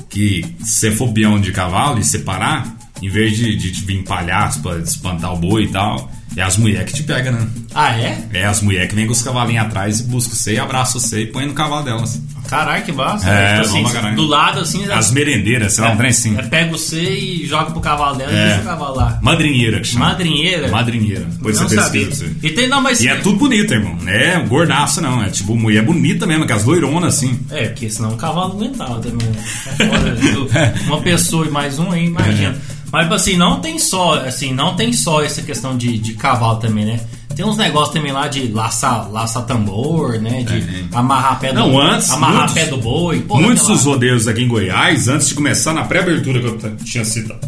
[0.09, 4.03] Que se você for peão de cavalo e separar, em vez de, de te vir
[4.03, 7.47] palhaço pra espantar o boi e tal, é as mulheres que te pegam, né?
[7.73, 8.23] Ah, é?
[8.33, 11.25] É as mulheres que vêm com os cavalinhos atrás e buscam você, abraçam você e
[11.27, 12.21] põe no cavalo delas.
[12.49, 13.29] Caralho, que massa.
[13.29, 14.15] É, Tipo assim, caralho.
[14.17, 14.83] do lado assim.
[14.91, 16.37] As merendeiras, sei lá, um trem assim.
[16.37, 18.45] É, pega você e joga pro cavalo dela e É.
[18.47, 19.19] deixa o cavalo lá.
[19.21, 20.07] Madrinheira que chama.
[20.07, 20.67] Madrinheira?
[20.67, 21.25] Madrinheira.
[21.29, 22.05] Depois não você sabia.
[22.07, 22.47] pesquisa pra você.
[22.47, 22.99] E tem, não, mas.
[22.99, 23.95] E é tudo bonito, irmão.
[24.01, 25.23] Não é gordaço, não.
[25.23, 27.39] É tipo mulher bonita mesmo, que as loironas assim.
[27.51, 29.43] É, porque senão o cavalo aguentava também, né?
[29.67, 30.73] É foda?
[30.87, 32.57] Uma pessoa e mais um aí, imagina.
[32.91, 36.57] Mas tipo assim, não tem só, assim, não tem só essa questão de, de cavalo
[36.59, 36.99] também, né?
[37.35, 40.43] Tem uns negócios também lá de laçar, laçar tambor, né?
[40.43, 40.83] De É, é.
[40.91, 43.21] amarrar pé do Não, antes, Amarrar muitos- pé do boi.
[43.21, 47.05] Porra, Muitos dos rodeios aqui em Goiás, antes de começar, na pré-abertura que eu tinha
[47.05, 47.39] citado,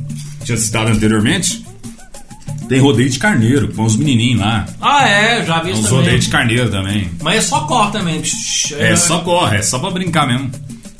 [0.45, 1.65] tinha citado anteriormente,
[2.69, 4.65] tem rodeio de carneiro, com os menininhos lá.
[4.81, 5.97] Ah, é, já vi isso também.
[5.99, 7.11] rodeios de carneiro também.
[7.21, 8.21] Mas é só cor também.
[8.79, 10.49] É só corre, é só pra brincar mesmo.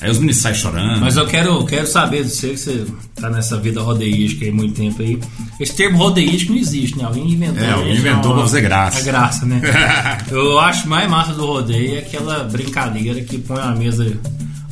[0.04, 1.00] Aí os meninos saem chorando.
[1.00, 2.86] Mas eu quero, quero saber de você, que você
[3.16, 5.18] tá nessa vida rodeística aí há muito tempo aí.
[5.60, 7.06] Esse termo rodeístico não existe, né?
[7.06, 7.64] Alguém inventou.
[7.64, 9.00] É, alguém isso, inventou uma- pra fazer graça.
[9.00, 9.62] É graça, né?
[10.30, 14.06] eu acho mais massa do rodeio é aquela brincadeira que põe uma mesa.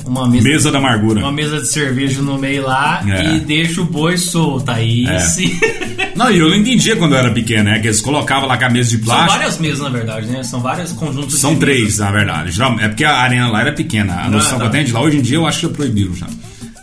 [0.05, 0.47] Uma mesa.
[0.49, 1.19] Mesa da amargura.
[1.19, 3.35] Uma mesa de cerveja no meio lá É.
[3.35, 4.69] e deixa o boi solto.
[4.69, 5.19] Aí É.
[5.19, 5.51] sim.
[6.15, 7.79] Não, e eu não entendia quando eu era pequeno, né?
[7.79, 9.31] Que eles colocavam lá com a mesa de São plástico.
[9.39, 10.43] várias mesas, na verdade, né?
[10.43, 12.51] São vários conjuntos São três, na verdade.
[12.81, 14.21] É porque a arena lá era pequena.
[14.25, 14.59] A noção tá.
[14.59, 16.27] que eu tenho de lá, hoje em dia eu acho que proibiram já.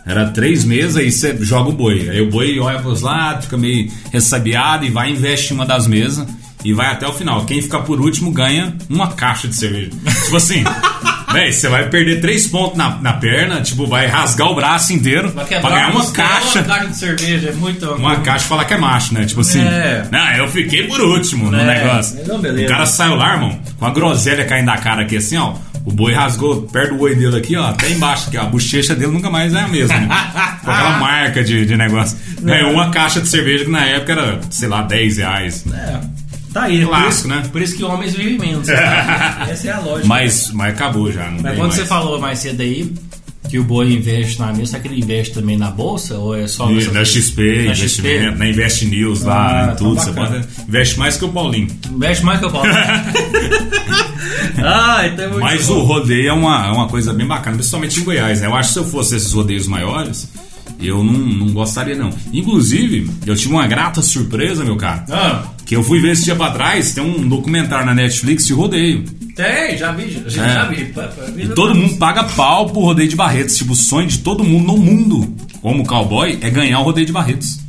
[0.05, 2.09] Era três mesas e você joga o boi.
[2.09, 5.65] Aí o boi olha pros lados, fica meio ressabiado e vai e investe em uma
[5.65, 6.27] das mesas
[6.65, 7.45] e vai até o final.
[7.45, 9.91] Quem ficar por último ganha uma caixa de cerveja.
[10.25, 10.63] tipo assim,
[11.33, 15.29] véi, você vai perder três pontos na, na perna, tipo, vai rasgar o braço inteiro
[15.31, 16.59] Vai pra ganhar uma caixa.
[16.61, 17.85] Uma caixa de cerveja, é muito.
[17.93, 19.25] Uma caixa falar que é macho, né?
[19.25, 20.05] Tipo assim, É.
[20.11, 21.65] não, eu fiquei por último no É.
[21.65, 22.19] negócio.
[22.27, 22.65] Não, beleza.
[22.65, 25.53] O cara saiu lá, irmão, com a groselha caindo da cara aqui assim, ó.
[25.85, 29.11] O boi rasgou perto do oi dele aqui, ó, até embaixo, que a bochecha dele
[29.13, 29.95] nunca mais é a mesma.
[29.97, 30.07] Né?
[30.63, 32.17] Com aquela marca de, de negócio.
[32.41, 35.65] Ganhou uma caixa de cerveja que na época era, sei lá, 10 reais.
[35.73, 35.99] É.
[36.53, 37.43] Tá aí, Clássico, por né?
[37.51, 38.65] Por isso que homens vivem menos.
[38.67, 38.79] sabe?
[39.51, 40.07] Essa é a lógica.
[40.07, 41.73] Mas, mas acabou já, Mas quando mais.
[41.75, 42.91] você falou mais cedo aí
[43.47, 46.15] que o boi investe na mesa, será que ele investe também na bolsa?
[46.17, 48.37] Ou é só E Na XP, Na investimento, XP?
[48.37, 50.01] na Invest News Ah, lá, tá em tudo.
[50.01, 50.47] Você pode.
[50.67, 51.67] Investe mais que o Paulinho.
[51.91, 52.67] Investe mais que eu posso.
[54.63, 55.75] ah, então é muito Mas bom.
[55.75, 58.41] o rodeio é uma, é uma coisa bem bacana, principalmente em Goiás.
[58.41, 58.47] Né?
[58.47, 60.31] Eu acho que se eu fosse esses rodeios maiores,
[60.79, 62.09] eu não, não gostaria, não.
[62.33, 65.05] Inclusive, eu tive uma grata surpresa, meu cara.
[65.09, 68.53] Ah, Que eu fui ver esse dia pra trás, tem um documentário na Netflix de
[68.53, 69.03] rodeio.
[69.35, 70.53] tem, já vi, já, É.
[70.55, 70.85] já vi.
[70.85, 73.55] Pá, pá, vi E todo mundo paga pau pro rodeio de Barretos.
[73.55, 77.13] Tipo, o sonho de todo mundo no mundo, como cowboy, é ganhar o rodeio de
[77.13, 77.59] Barretos.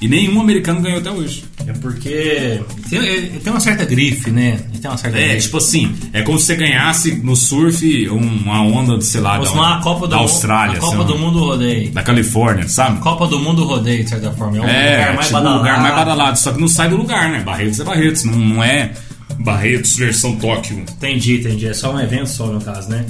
[0.00, 1.42] E nenhum americano ganhou até hoje.
[1.66, 4.60] É porque tem, é, tem uma certa grife, né?
[4.80, 5.42] Tem uma certa É, grife.
[5.46, 9.38] tipo assim, é como se você ganhasse no surf um- uma onda, de, sei lá,
[9.38, 11.90] da, se não, a Copa da Austrália, Copa do Mundo Rodeio.
[11.90, 13.00] da Califórnia, sabe?
[13.00, 14.58] Copa do Mundo Rodeio, de certa forma.
[14.58, 15.58] É um É, lugar mais tipo, badalado.
[15.58, 17.40] lugar mais badalado, só que não sai do lugar, né?
[17.40, 18.92] Barretos é Barretos, não, não é
[19.40, 20.78] Barretos versão Tóquio.
[20.78, 21.66] Entendi, entendi.
[21.66, 23.04] É só um evento só, no caso, né?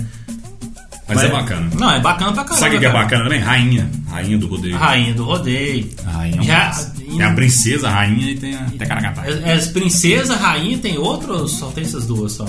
[1.08, 1.70] Mas, é bacana.
[1.74, 2.60] Não, é bacana pra caramba.
[2.60, 3.02] Sabe o que é cara.
[3.04, 3.40] bacana também?
[3.40, 3.90] Rainha.
[4.10, 4.76] Rainha do rodeio.
[4.76, 5.90] A rainha do rodeio.
[6.06, 6.70] A rainha é Já-.
[7.08, 9.22] Tem a princesa, a rainha e tem a, tem a caracatá.
[9.26, 12.46] É, é princesa, rainha, tem outro ou só tem essas duas só?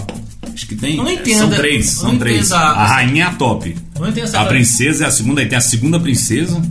[0.54, 0.98] Acho que tem.
[0.98, 2.52] Não é, entendo, São três, são três.
[2.52, 3.76] a- A rainha é a top.
[3.96, 6.62] Eu não entendo essa A princesa é a segunda, aí tem a segunda princesa.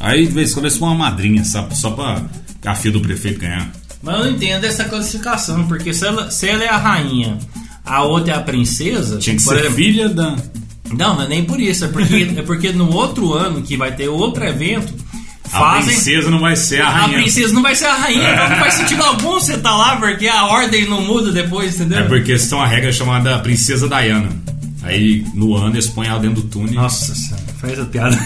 [0.00, 2.22] Aí de vez em quando eles põem uma madrinha, só, só pra
[2.64, 3.70] a filha do prefeito ganhar.
[4.02, 7.36] Mas eu não entendo essa classificação, porque se ela, se ela é a rainha,
[7.84, 9.18] a outra é a princesa.
[9.18, 10.36] Tinha que ser exemplo- filha da.
[10.92, 13.92] Não, não é nem por isso, é porque, é porque no outro ano que vai
[13.92, 14.92] ter outro evento,
[15.52, 15.92] A fazem.
[15.94, 17.18] princesa não vai ser a A rainha.
[17.18, 20.26] princesa não vai ser a rainha, então não faz sentido algum você tá lá, porque
[20.28, 21.98] a ordem não muda depois, entendeu?
[22.00, 24.28] É porque eles têm uma regra chamada Princesa Diana.
[24.82, 26.74] Aí no ano eles põem ela dentro do túnel.
[26.74, 28.16] Nossa senhora, faz essa piada.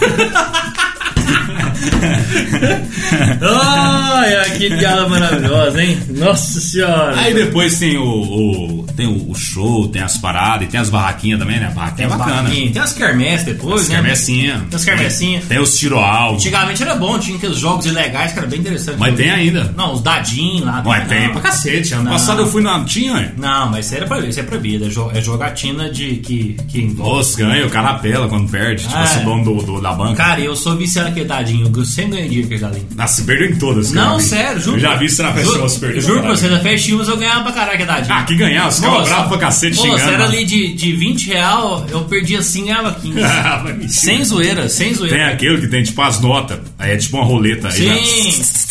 [3.43, 5.99] Ai, que piada maravilhosa, hein?
[6.11, 7.19] Nossa senhora.
[7.19, 11.39] Aí depois tem o, o- tem o, show, tem as paradas e tem as barraquinhas
[11.39, 11.67] também, né?
[11.67, 12.51] A barraquinha tem é bacana.
[12.51, 13.95] Tem as quermesses depois, As né?
[13.97, 14.61] quermessinhas.
[14.63, 15.45] Tem as quermessinhas.
[15.47, 16.35] Tem os tiro alto.
[16.37, 18.99] Antigamente era bom, tinha aqueles jogos ilegais que era bem interessante.
[18.99, 19.73] Mas tem ainda.
[19.77, 20.83] Não, os dadinhos lá.
[20.85, 21.33] Mas tem não.
[21.33, 21.95] pra cacete.
[21.95, 22.13] Ano Não.
[22.13, 22.85] passado eu fui na.
[22.85, 23.33] Tinha, ué.
[23.37, 24.85] Não, mas isso, era proibido, isso é proibido.
[24.85, 27.17] É, é jogatina de que, que envolve.
[27.17, 28.83] Nossa, ganha, o cara apela quando perde.
[28.83, 29.23] Tipo Ah, assim, é.
[29.23, 30.17] o dono do, do- da banca.
[30.17, 31.72] Cara, eu sou viciado naquele dadinho.
[31.77, 32.89] Eu sempre ganhei dinheiro com aquele dadinho.
[32.97, 33.91] Nossa, se perdeu em todas.
[33.91, 34.77] que eu Não, sério, juro.
[34.77, 36.01] Eu já vi isso na pessoa Juro, se perder.
[36.01, 38.15] juro pra você, na festinhas eu ganhava pra caralho aquele dadinho.
[38.15, 40.09] Ah, que ganhar, os caras bravos pra cacete moça, xingando.
[40.15, 40.25] era né?
[40.37, 43.19] ali de, de 20 real, eu perdia assim, ganhava 15.
[43.23, 45.17] Ah, sem zoeira, sem zoeira.
[45.17, 46.59] Tem aquele que tem tipo as notas.
[46.79, 47.69] Aí é tipo uma roleta.
[47.69, 48.63] Aí já- Sim.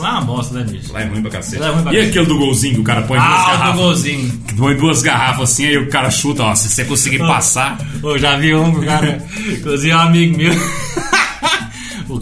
[0.00, 0.92] Lá é uma bosta, né, bicho?
[0.92, 1.58] Lá é ruim pra cacete.
[1.62, 2.10] Lá é ruim pra e cacete.
[2.10, 3.76] aquele do golzinho que o cara põe duas Ah, o do garrafas?
[3.80, 4.40] golzinho.
[4.58, 6.54] Põe duas garrafas assim, aí o cara chuta, ó.
[6.54, 7.78] Se você conseguir passar.
[8.02, 10.52] Eu já vi um cara, inclusive um amigo meu.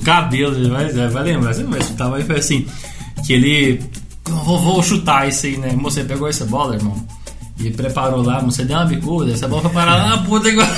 [0.04, 2.66] Cabelo, ele vai, vai lembrar, você não vai chutar, mas foi assim:
[3.26, 3.82] que ele.
[4.24, 5.76] Vou, vou chutar isso aí, né?
[5.82, 7.04] Você pegou essa bola, irmão?
[7.58, 10.68] E preparou lá, você deu uma bicuda, essa bola foi parar lá na puta igual.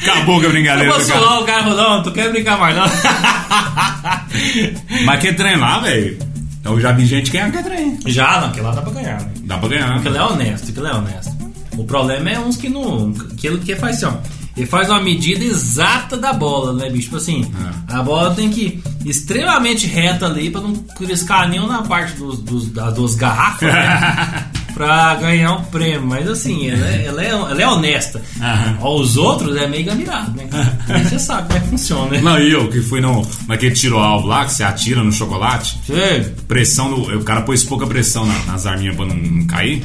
[0.00, 2.86] Acabou com a brincadeira Eu vou o cara falou: Não, tu quer brincar mais, não?
[5.04, 6.18] Mas quer treinar, velho?
[6.64, 7.98] Eu já vi gente que quer treinar.
[8.06, 9.30] Já, não, que lá dá pra ganhar, né?
[9.42, 9.96] Dá pra ganhar.
[9.96, 11.36] Aquilo é honesto, aquilo é honesto.
[11.76, 13.12] O problema é uns que não.
[13.32, 14.37] Aquilo que faz assim, ó.
[14.58, 17.04] Ele faz uma medida exata da bola, né, bicho?
[17.04, 17.50] Tipo assim,
[17.88, 17.94] É.
[17.96, 22.38] a bola tem que ir extremamente reta ali pra não criscar nenhum na parte dos,
[22.40, 24.44] dos, das duas garrafas, né?
[24.74, 26.06] pra ganhar um prêmio.
[26.06, 28.22] Mas assim, ela é, ela é, ela é honesta.
[28.80, 30.48] Os outros é meio gamirado, né?
[31.04, 32.20] Você sabe como é que funciona, né?
[32.20, 35.78] Não, e eu que fui no, naquele tiro alvo lá, que você atira no chocolate.
[35.86, 39.84] Você- Pressão, no, o cara pôs pouca pressão na- nas arminhas pra não, não cair.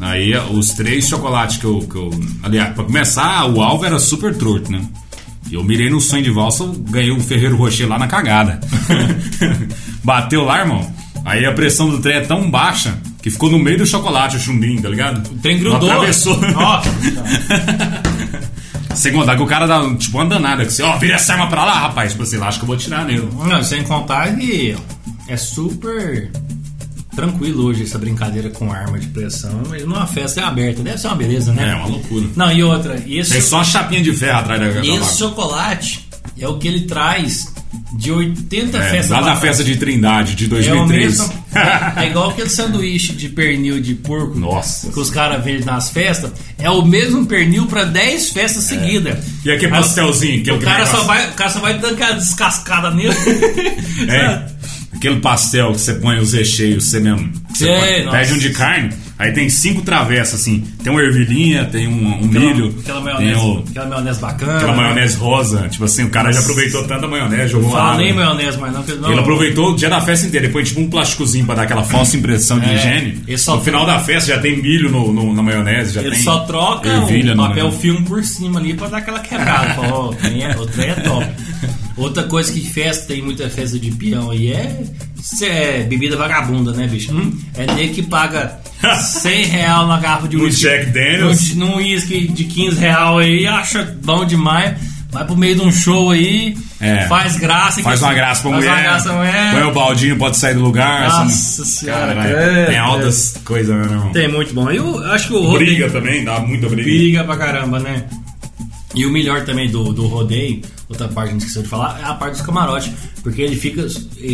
[0.00, 2.10] Aí os três chocolates que eu, que eu.
[2.42, 4.82] Aliás, pra começar, o alvo era super torto, né?
[5.50, 8.60] E Eu mirei no sonho de valsa, ganhei o Ferreiro Rocher lá na cagada.
[10.04, 10.92] Bateu lá, irmão.
[11.24, 14.40] Aí a pressão do trem é tão baixa que ficou no meio do chocolate o
[14.40, 15.26] chumbinho, tá ligado?
[15.30, 15.80] O trem grudou.
[15.80, 16.40] Não atravessou.
[16.40, 16.88] Nossa,
[18.94, 21.48] Sem contar que o cara dá tipo uma danada, que você, ó, vira essa arma
[21.48, 22.12] pra lá, rapaz.
[22.12, 23.28] Tipo assim, lá acho que eu vou tirar nele.
[23.32, 24.76] Não, sem contar que
[25.28, 26.30] é super
[27.22, 31.08] tranquilo hoje essa brincadeira com arma de pressão, mas numa festa é aberta, deve ser
[31.08, 31.72] uma beleza, né?
[31.72, 32.26] É, uma loucura.
[32.36, 35.18] Não, e outra, e esse, Tem só chapinha de ferro atrás da, da e esse
[35.18, 37.52] chocolate é o que ele traz
[37.98, 41.18] de 80 É, festas lá na festa de Trindade de é o 2003.
[41.18, 44.90] mesmo, é, é igual aquele sanduíche de pernil de porco Nossa.
[44.92, 49.18] que os caras vendem nas festas, é o mesmo pernil pra 10 festas seguidas.
[49.44, 51.94] E aquele pastelzinho, aquele o que cara, negócio- só vai, o cara só vai dando
[51.94, 53.14] aquela descascada nele.
[54.08, 54.57] É.
[54.98, 57.30] Aquele pastel que você põe os recheios, você mesmo.
[57.54, 58.18] Você Sei, põe- nossa.
[58.18, 60.64] pede um de carne, aí tem cinco travessas, assim.
[60.82, 64.56] Tem uma ervilhinha, tem um, um Aquela- milho, Aquela tem maionese, o- aquela maionese bacana.
[64.56, 65.68] aquela maionese rosa.
[65.68, 68.02] Tipo assim, o cara já aproveitou tanta maionese, jogou Fala água.
[68.02, 68.82] nem maionese, mas não.
[69.00, 71.84] não Ele aproveitou o dia da festa inteira, depois tipo um plásticozinho pra dar aquela
[71.84, 73.22] falsa impressão de É, higiene.
[73.46, 76.40] No final da festa já tem milho no, no- na maionese, já Ele tem só
[76.40, 79.76] troca o papel filme por cima ali pra dar aquela quebrada.
[80.20, 81.24] Trem é- o trem é top.
[81.98, 84.82] Outra coisa que festa, tem muita festa de peão aí é,
[85.20, 87.12] isso é bebida vagabunda, né, bicho?
[87.54, 88.58] É nego que paga
[89.02, 90.62] 100 real na garrafa de Um uísque.
[90.62, 91.54] Jack Daniels.
[91.56, 94.78] Num uísque de 15 real aí, acha bom demais.
[95.10, 97.06] Vai pro meio de um show aí, É.
[97.08, 97.82] faz graça.
[97.82, 98.74] Faz uma graça pra faz mulher.
[98.76, 99.54] uma graça pra mulher.
[99.54, 101.08] Põe o baldinho, pode sair do lugar.
[101.08, 101.64] Nossa assim.
[101.64, 102.66] senhora, Caralho, credo.
[102.66, 104.12] tem altas coisas, né, meu irmão?
[104.12, 104.70] Tem muito bom.
[104.70, 105.58] Eu acho que o rodeio.
[105.76, 106.82] Briga também, dá muita briga.
[106.84, 108.04] Briga pra caramba, né?
[108.94, 112.00] E o melhor também do, do rodeio, outra parte que a gente esqueceu de falar,
[112.00, 112.92] é a parte dos camarotes.
[113.22, 113.86] Porque ele fica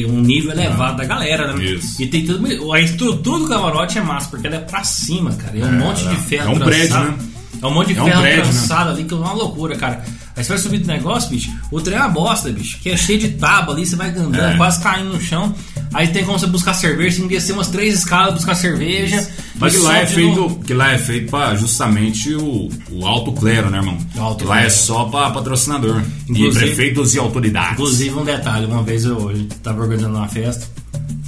[0.08, 1.64] um nível elevado da galera, né?
[1.64, 2.00] Isso.
[2.02, 2.72] E tem tudo.
[2.72, 5.58] A estrutura do camarote é massa, porque ela é pra cima, cara.
[5.58, 7.18] É um É, monte de ferro É um prédio, né?
[7.64, 8.50] É um monte de É um ferro prédio, né?
[8.50, 10.04] trançado ali, que é uma loucura, cara.
[10.36, 12.96] Aí você vai subir do negócio, bicho, o trem é uma bosta, bicho, que é
[12.96, 14.56] cheio de tábua ali, você vai andando, É.
[14.56, 15.54] quase caindo no chão.
[15.94, 19.26] Aí tem como você buscar cerveja, você tem que umas três escalas buscar cerveja.
[19.54, 23.32] Mas que lá, é feito, no- que lá é feito pra justamente o, o alto
[23.32, 23.96] clero, né, irmão?
[24.18, 24.66] Alto lá clero.
[24.66, 26.02] é só pra patrocinador.
[26.28, 27.72] Inclusive- e prefeitos e autoridades.
[27.74, 30.66] Inclusive, um detalhe: uma vez eu, eu tava organizando uma festa,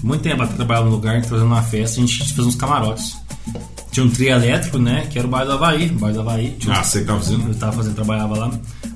[0.03, 3.17] muito tempo atrás trabalhava no lugar, fazendo uma festa, a gente fez uns camarotes.
[3.97, 5.07] Tinha um trio elétrico, né?
[5.09, 5.87] Que era o bairro do Havaí.
[5.87, 6.55] O bairro do Havaí.
[6.59, 7.49] Tinha Ah, você que tá fazendo?
[7.49, 8.51] Eu tava fazendo, trabalhava lá.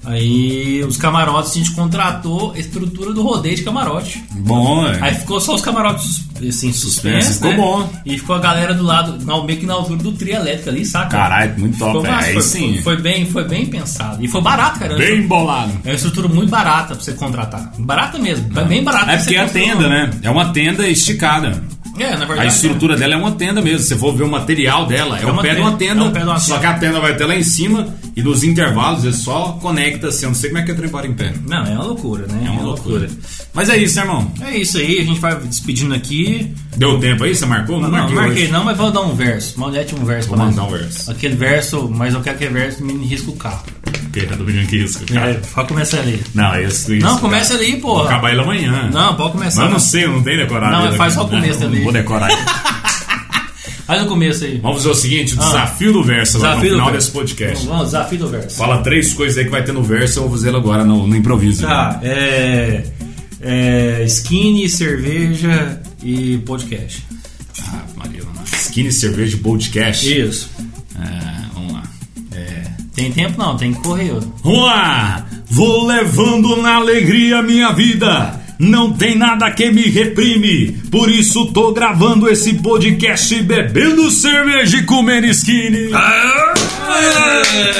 [0.04, 4.22] Aí os camarotes a gente contratou a estrutura do rodeio de camarote.
[4.32, 4.98] Bom, é.
[5.00, 7.36] Aí ficou só os camarotes assim, suspensos.
[7.36, 7.56] Ficou né?
[7.56, 7.90] bom.
[8.04, 11.08] E ficou a galera do lado, meio que na altura do trio elétrico ali, saca?
[11.08, 11.92] Caralho, muito top.
[11.92, 12.10] Ficou é.
[12.10, 12.72] massa, Aí foi, sim.
[12.74, 14.22] Foi, foi bem, foi bem pensado.
[14.22, 14.96] E foi barato, cara.
[14.96, 15.72] Bem bolado.
[15.82, 17.72] É uma estrutura muito barata pra você contratar.
[17.78, 18.50] Barata mesmo.
[18.50, 19.12] Bem barata.
[19.12, 20.10] É porque é a tenda, né?
[20.22, 21.62] É uma tenda esticada.
[21.98, 22.40] É, na verdade.
[22.40, 23.80] A estrutura dela é uma tenda mesmo.
[23.80, 26.00] Se você for ver o material dela, é, É uma pé de tenda, uma tenda.
[26.00, 28.22] é um pé de uma só que a tenda vai até lá em cima e
[28.22, 30.24] nos intervalos ele só conecta assim.
[30.24, 31.32] Eu não sei como é que é trepar em pé.
[31.46, 32.44] Não, é uma loucura, né?
[32.46, 33.08] É uma loucura.
[33.52, 34.32] Mas é isso, né, irmão?
[34.40, 36.52] É isso aí, a gente vai despedindo aqui.
[36.76, 37.34] Deu tempo aí?
[37.34, 37.80] Você marcou?
[37.80, 38.52] Não, marquei marquei hoje.
[38.52, 39.58] não, mas vou dar um verso.
[39.58, 40.54] Mandete um verso Vou pra nós.
[40.56, 41.10] mandar um verso.
[41.10, 43.62] Aquele verso, mas eu quero aquele verso me risca o carro.
[44.12, 45.30] Porque pedindo que isso, cara.
[45.30, 46.20] É, pode começar ali.
[46.34, 47.02] Não, isso, isso.
[47.04, 47.20] Não, cara.
[47.20, 48.04] começa ali, Vou porra.
[48.06, 48.90] acabar ele amanhã.
[48.92, 49.62] Não, pode começar.
[49.62, 50.72] Mas não sei, eu não tenho decorado.
[50.76, 51.76] Não, ele faz só o começo Não, ali.
[51.76, 52.30] Não vou decorar.
[53.86, 54.56] Faz no começo aí.
[54.58, 55.46] Vamos fazer o seguinte: o Ah.
[55.46, 57.66] desafio do verso agora no do final desse podcast.
[57.66, 58.56] Vamos, desafio do verso.
[58.56, 61.16] Fala três coisas aí que vai ter no verso, eu vou fazer agora no, no
[61.16, 61.62] improviso.
[61.66, 62.84] Tá, é,
[63.40, 64.04] é.
[64.06, 67.04] Skinny, cerveja e podcast.
[67.66, 68.20] Ah, Maria.
[68.52, 70.20] Skinny Cerveja Podcast.
[70.20, 70.48] Isso.
[73.00, 74.12] Tem tempo não, tem que correr.
[74.44, 75.24] Vamos lá!
[75.48, 78.38] Vou levando na alegria minha vida.
[78.58, 80.72] Não tem nada que me reprime.
[80.90, 85.90] Por isso tô gravando esse podcast bebendo cerveja e comendo skinny.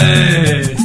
[0.00, 0.79] É.